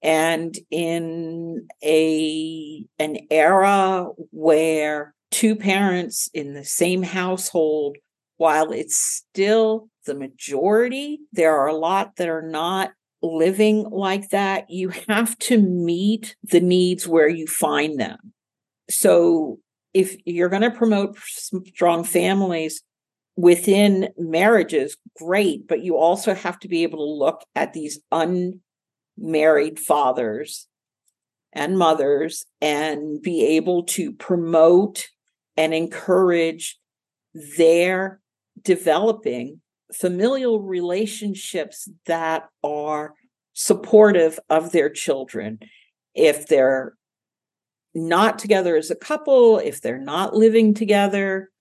and 0.04 0.56
in 0.70 1.68
a 1.84 2.86
an 3.00 3.18
era 3.32 4.08
where 4.32 5.16
two 5.32 5.56
parents 5.56 6.30
in 6.34 6.54
the 6.54 6.66
same 6.66 7.02
household 7.02 7.98
while 8.38 8.72
it's 8.72 8.98
still 8.98 9.88
the 10.06 10.14
majority 10.14 11.20
there 11.32 11.56
are 11.58 11.68
a 11.68 11.76
lot 11.76 12.18
that 12.18 12.30
are 12.30 12.42
not 12.42 12.92
living 13.24 13.90
like 13.90 14.30
that 14.30 14.70
you 14.70 14.90
have 15.08 15.38
to 15.40 15.58
meet 15.58 16.36
the 16.44 16.60
needs 16.60 17.08
where 17.08 17.30
you 17.30 17.48
find 17.48 18.00
them. 18.00 18.34
So 18.90 19.60
if 19.94 20.18
you're 20.26 20.50
going 20.50 20.64
to 20.64 20.72
promote 20.72 21.18
strong 21.18 22.04
families 22.04 22.84
within 23.36 24.10
marriages, 24.18 24.98
great, 25.18 25.68
but 25.68 25.82
you 25.82 25.98
also 25.98 26.34
have 26.34 26.60
to 26.60 26.68
be 26.68 26.84
able 26.84 27.00
to 27.00 27.24
look 27.24 27.44
at 27.56 27.74
these 27.74 28.00
unmarried 29.18 29.80
fathers 29.80 30.68
and 31.52 31.78
mothers 31.78 32.46
and 32.62 33.22
be 33.22 33.46
able 33.46 33.84
to 33.84 34.12
promote 34.12 35.08
and 35.56 35.74
encourage 35.74 36.80
their 37.58 38.20
developing 38.64 39.62
familial 39.94 40.62
relationships 40.62 41.88
that 42.06 42.50
are 42.64 43.14
supportive 43.54 44.40
of 44.50 44.72
their 44.72 44.90
children. 44.90 45.60
If 46.16 46.48
they're 46.48 46.96
not 47.94 48.40
together 48.40 48.76
as 48.76 48.90
a 48.90 48.96
couple, 48.96 49.60
if 49.60 49.82
they're 49.82 50.00
not 50.00 50.36
living 50.36 50.74
together, 50.74 51.52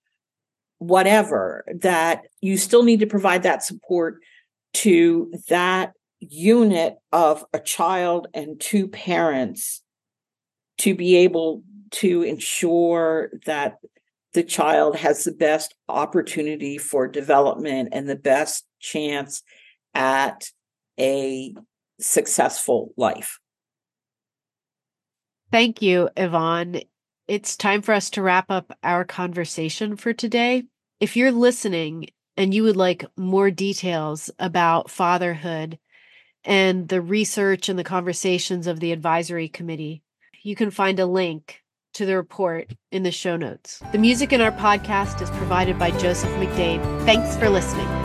whatever, 0.79 1.65
that 1.81 2.23
you 2.41 2.57
still 2.57 2.83
need 2.83 3.01
to 3.01 3.07
provide 3.07 3.43
that 3.43 3.63
support 3.63 4.17
to 4.73 5.31
that 5.49 5.93
unit 6.31 6.97
of 7.11 7.45
a 7.53 7.59
child 7.59 8.29
and 8.33 8.61
two 8.61 8.89
parents 8.89 9.83
to 10.79 10.95
be 10.95 11.17
able 11.17 11.63
to 11.91 12.23
ensure 12.23 13.31
that 13.45 13.77
the 14.33 14.43
child 14.43 14.97
has 14.97 15.25
the 15.25 15.33
best 15.33 15.75
opportunity 15.89 16.79
for 16.79 17.07
development 17.07 17.91
and 17.93 18.09
the 18.09 18.17
best 18.17 18.65
chance 18.81 19.43
at 19.95 20.47
a 20.99 21.55
successful 22.01 22.95
life. 22.97 23.39
Thank 25.51 25.83
you, 25.83 26.09
Yvonne. 26.17 26.81
It's 27.29 27.57
time 27.57 27.83
for 27.83 27.93
us 27.93 28.11
to 28.11 28.23
wrap 28.23 28.51
up 28.51 28.77
our 28.83 29.05
conversation 29.05 29.97
for 29.97 30.13
today. 30.13 30.65
If 30.99 31.17
you're 31.17 31.33
listening 31.33 32.07
and 32.37 32.55
you 32.55 32.63
would 32.63 32.77
like 32.77 33.05
more 33.17 33.51
details 33.51 34.31
about 34.39 34.91
fatherhood 34.91 35.79
and 36.45 36.89
the 36.89 37.01
research 37.01 37.69
and 37.69 37.79
the 37.79 37.85
conversations 37.85 38.67
of 38.67 38.81
the 38.81 38.93
advisory 38.93 39.49
committee, 39.49 40.03
you 40.43 40.57
can 40.57 40.71
find 40.71 40.99
a 40.99 41.07
link 41.07 41.63
to 41.95 42.07
the 42.07 42.17
report 42.17 42.73
in 42.91 43.03
the 43.03 43.11
show 43.11 43.37
notes. 43.37 43.83
The 43.93 43.99
music 43.99 44.33
in 44.33 44.41
our 44.41 44.53
podcast 44.53 45.21
is 45.21 45.31
provided 45.31 45.79
by 45.79 45.91
Joseph 45.99 46.31
McDade. 46.33 46.83
Thanks 47.05 47.37
for 47.37 47.49
listening. 47.49 48.02